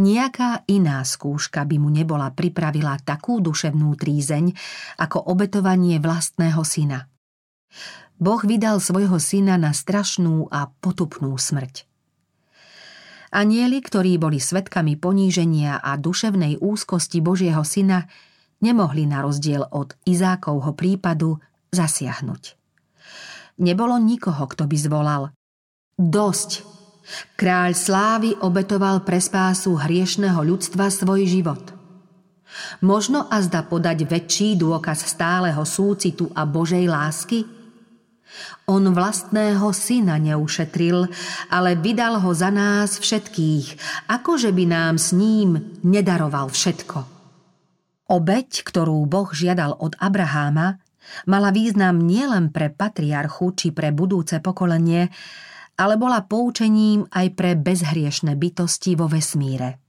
Nijaká 0.00 0.64
iná 0.68 1.04
skúška 1.04 1.64
by 1.68 1.76
mu 1.76 1.92
nebola 1.92 2.32
pripravila 2.32 2.96
takú 3.04 3.40
duševnú 3.40 3.96
trízeň 4.00 4.56
ako 4.96 5.28
obetovanie 5.28 6.00
vlastného 6.00 6.60
syna. 6.64 7.04
Boh 8.20 8.40
vydal 8.44 8.80
svojho 8.80 9.16
syna 9.16 9.56
na 9.56 9.72
strašnú 9.72 10.48
a 10.52 10.68
potupnú 10.68 11.36
smrť. 11.36 11.88
Anieli, 13.32 13.80
ktorí 13.80 14.20
boli 14.20 14.42
svetkami 14.42 15.00
poníženia 15.00 15.80
a 15.80 15.96
duševnej 15.96 16.60
úzkosti 16.60 17.22
Božieho 17.24 17.64
syna, 17.64 18.10
nemohli 18.60 19.08
na 19.08 19.24
rozdiel 19.24 19.64
od 19.70 19.96
Izákovho 20.04 20.76
prípadu 20.76 21.40
zasiahnuť. 21.72 22.59
Nebolo 23.60 24.00
nikoho, 24.00 24.48
kto 24.48 24.64
by 24.64 24.76
zvolal 24.80 25.22
Dosť! 26.00 26.64
Kráľ 27.36 27.76
slávy 27.76 28.32
obetoval 28.40 29.04
pre 29.04 29.20
spásu 29.20 29.76
hriešného 29.76 30.40
ľudstva 30.40 30.88
svoj 30.88 31.28
život. 31.28 31.76
Možno 32.80 33.28
a 33.28 33.36
zda 33.44 33.66
podať 33.66 34.08
väčší 34.08 34.56
dôkaz 34.56 35.04
stáleho 35.04 35.60
súcitu 35.68 36.32
a 36.32 36.48
Božej 36.48 36.88
lásky? 36.88 37.44
On 38.70 38.80
vlastného 38.80 39.74
syna 39.74 40.16
neušetril, 40.22 41.10
ale 41.50 41.74
vydal 41.74 42.22
ho 42.22 42.30
za 42.30 42.48
nás 42.48 42.96
všetkých, 43.02 43.74
akože 44.06 44.54
by 44.54 44.64
nám 44.70 44.94
s 44.96 45.10
ním 45.12 45.78
nedaroval 45.82 46.48
všetko. 46.48 46.98
Obeď, 48.10 48.66
ktorú 48.66 49.06
Boh 49.06 49.30
žiadal 49.34 49.74
od 49.78 49.98
Abraháma, 49.98 50.78
mala 51.26 51.50
význam 51.50 52.00
nielen 52.02 52.50
pre 52.54 52.70
patriarchu 52.70 53.54
či 53.56 53.68
pre 53.70 53.90
budúce 53.94 54.38
pokolenie, 54.38 55.10
ale 55.80 55.94
bola 55.96 56.24
poučením 56.24 57.08
aj 57.08 57.26
pre 57.32 57.56
bezhriešne 57.56 58.36
bytosti 58.36 58.98
vo 58.98 59.08
vesmíre. 59.08 59.80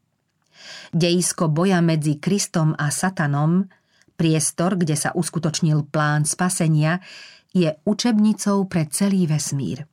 Dejisko 0.92 1.52
boja 1.52 1.84
medzi 1.84 2.20
Kristom 2.20 2.76
a 2.76 2.92
Satanom, 2.92 3.68
priestor, 4.16 4.78
kde 4.78 4.96
sa 4.96 5.10
uskutočnil 5.12 5.88
plán 5.90 6.24
spasenia, 6.24 7.04
je 7.52 7.76
učebnicou 7.84 8.70
pre 8.72 8.88
celý 8.88 9.28
vesmír. 9.28 9.88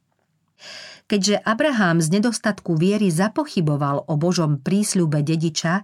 Keďže 1.09 1.41
Abraham 1.41 2.05
z 2.05 2.21
nedostatku 2.21 2.77
viery 2.77 3.09
zapochyboval 3.09 4.12
o 4.12 4.14
Božom 4.21 4.61
prísľube 4.61 5.25
dediča, 5.25 5.83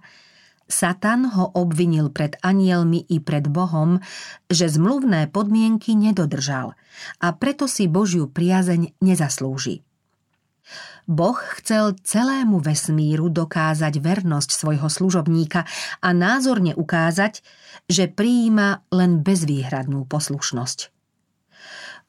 Satan 0.65 1.29
ho 1.29 1.53
obvinil 1.53 2.09
pred 2.09 2.41
anielmi 2.41 3.05
i 3.05 3.21
pred 3.21 3.45
Bohom, 3.45 4.01
že 4.49 4.65
zmluvné 4.65 5.29
podmienky 5.29 5.93
nedodržal 5.93 6.73
a 7.21 7.27
preto 7.37 7.69
si 7.69 7.85
Božiu 7.85 8.25
priazeň 8.25 8.97
nezaslúži. 8.97 9.85
Boh 11.05 11.37
chcel 11.61 11.93
celému 12.01 12.57
vesmíru 12.57 13.29
dokázať 13.29 14.01
vernosť 14.01 14.49
svojho 14.49 14.89
služobníka 14.89 15.69
a 16.01 16.09
názorne 16.09 16.73
ukázať, 16.73 17.45
že 17.85 18.09
prijíma 18.09 18.89
len 18.89 19.21
bezvýhradnú 19.21 20.09
poslušnosť. 20.09 20.89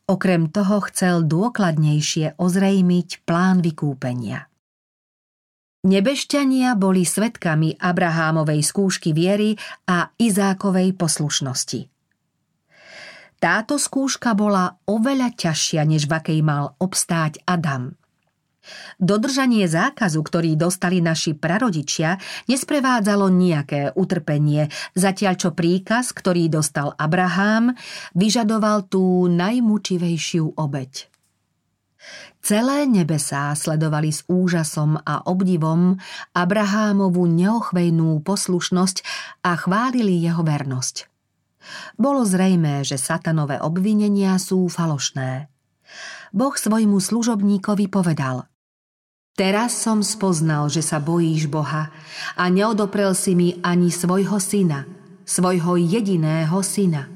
Okrem 0.09 0.49
toho 0.49 0.81
chcel 0.89 1.29
dôkladnejšie 1.29 2.41
ozrejmiť 2.41 3.29
plán 3.29 3.61
vykúpenia. 3.61 4.49
Nebešťania 5.87 6.75
boli 6.75 7.07
svetkami 7.07 7.79
Abrahámovej 7.79 8.59
skúšky 8.67 9.15
viery 9.15 9.55
a 9.87 10.11
Izákovej 10.19 10.99
poslušnosti. 10.99 11.87
Táto 13.39 13.79
skúška 13.79 14.35
bola 14.35 14.83
oveľa 14.91 15.31
ťažšia, 15.39 15.87
než 15.87 16.11
v 16.11 16.19
akej 16.19 16.41
mal 16.43 16.75
obstáť 16.83 17.39
Adam– 17.47 17.95
Dodržanie 18.99 19.71
zákazu, 19.71 20.21
ktorý 20.23 20.59
dostali 20.59 20.99
naši 20.99 21.39
prarodičia, 21.39 22.19
nesprevádzalo 22.51 23.31
nejaké 23.31 23.95
utrpenie, 23.95 24.73
zatiaľ 24.97 25.35
čo 25.39 25.51
príkaz, 25.55 26.11
ktorý 26.11 26.51
dostal 26.51 26.97
Abrahám, 26.99 27.77
vyžadoval 28.17 28.91
tú 28.91 29.31
najmučivejšiu 29.31 30.57
obeď. 30.57 31.16
Celé 32.47 32.87
nebesá 32.87 33.51
sledovali 33.59 34.15
s 34.15 34.23
úžasom 34.31 35.03
a 35.03 35.27
obdivom 35.27 35.99
Abrahámovu 36.31 37.27
neochvejnú 37.27 38.23
poslušnosť 38.23 38.97
a 39.43 39.59
chválili 39.59 40.23
jeho 40.23 40.47
vernosť. 40.47 41.11
Bolo 41.99 42.23
zrejmé, 42.23 42.87
že 42.87 42.95
satanové 42.95 43.59
obvinenia 43.59 44.39
sú 44.39 44.71
falošné. 44.71 45.51
Boh 46.31 46.55
svojmu 46.55 47.03
služobníkovi 47.03 47.91
povedal 47.91 48.47
Teraz 49.37 49.77
som 49.77 50.01
spoznal, 50.01 50.73
že 50.73 50.81
sa 50.81 50.97
bojíš 50.97 51.51
Boha 51.51 51.93
a 52.39 52.45
neodoprel 52.49 53.13
si 53.13 53.37
mi 53.37 53.59
ani 53.61 53.93
svojho 53.93 54.41
syna, 54.41 54.89
svojho 55.29 55.77
jediného 55.77 56.57
syna. 56.65 57.16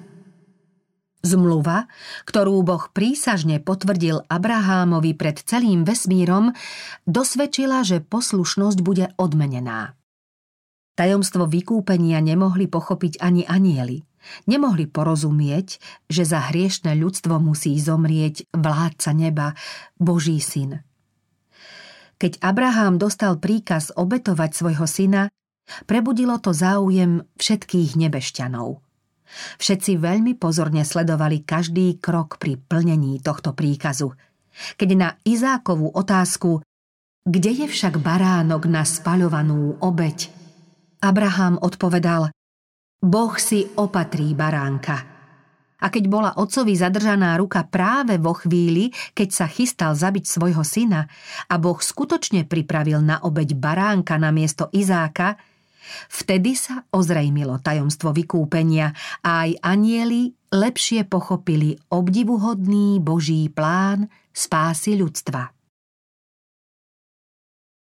Zmluva, 1.21 1.85
ktorú 2.25 2.65
Boh 2.65 2.89
prísažne 2.97 3.61
potvrdil 3.61 4.25
Abrahámovi 4.33 5.13
pred 5.13 5.37
celým 5.37 5.85
vesmírom, 5.85 6.57
dosvedčila, 7.05 7.85
že 7.85 8.01
poslušnosť 8.01 8.79
bude 8.81 9.13
odmenená. 9.21 10.01
Tajomstvo 10.97 11.45
vykúpenia 11.45 12.25
nemohli 12.25 12.69
pochopiť 12.69 13.21
ani 13.21 13.45
anieli. 13.45 14.05
Nemohli 14.49 14.85
porozumieť, 14.85 15.81
že 16.13 16.29
za 16.29 16.53
hriešne 16.53 16.93
ľudstvo 16.97 17.41
musí 17.41 17.73
zomrieť 17.77 18.49
vládca 18.53 19.11
neba, 19.17 19.57
Boží 19.97 20.41
syn. 20.45 20.85
Keď 22.21 22.37
Abraham 22.45 23.01
dostal 23.01 23.41
príkaz 23.41 23.89
obetovať 23.97 24.53
svojho 24.53 24.85
syna, 24.85 25.23
prebudilo 25.89 26.37
to 26.37 26.53
záujem 26.53 27.25
všetkých 27.41 27.97
nebešťanov. 27.97 28.85
Všetci 29.59 29.97
veľmi 29.97 30.37
pozorne 30.37 30.83
sledovali 30.83 31.43
každý 31.47 31.99
krok 32.03 32.37
pri 32.37 32.59
plnení 32.59 33.23
tohto 33.23 33.55
príkazu. 33.57 34.13
Keď 34.77 34.91
na 34.99 35.15
Izákovú 35.23 35.95
otázku 35.95 36.61
kde 37.21 37.53
je 37.53 37.67
však 37.69 38.01
baránok 38.01 38.65
na 38.65 38.81
spaľovanú 38.81 39.77
obeď? 39.85 40.33
Abraham 41.05 41.61
odpovedal, 41.61 42.33
Boh 42.97 43.35
si 43.37 43.69
opatrí 43.77 44.33
baránka– 44.33 45.05
a 45.81 45.89
keď 45.89 46.05
bola 46.13 46.31
otcovi 46.37 46.77
zadržaná 46.77 47.41
ruka 47.41 47.65
práve 47.65 48.21
vo 48.21 48.37
chvíli, 48.37 48.93
keď 49.17 49.29
sa 49.33 49.47
chystal 49.49 49.97
zabiť 49.97 50.29
svojho 50.29 50.61
syna 50.61 51.09
a 51.49 51.55
Boh 51.57 51.81
skutočne 51.81 52.45
pripravil 52.45 53.01
na 53.01 53.25
obeď 53.25 53.57
baránka 53.57 54.21
na 54.21 54.29
miesto 54.29 54.69
Izáka, 54.77 55.41
vtedy 56.09 56.57
sa 56.57 56.87
ozrejmilo 56.91 57.61
tajomstvo 57.61 58.11
vykúpenia 58.17 58.95
a 59.23 59.47
aj 59.47 59.51
anieli 59.63 60.33
lepšie 60.51 61.07
pochopili 61.07 61.79
obdivuhodný 61.93 62.99
Boží 62.99 63.47
plán 63.53 64.11
spásy 64.35 64.99
ľudstva. 64.99 65.60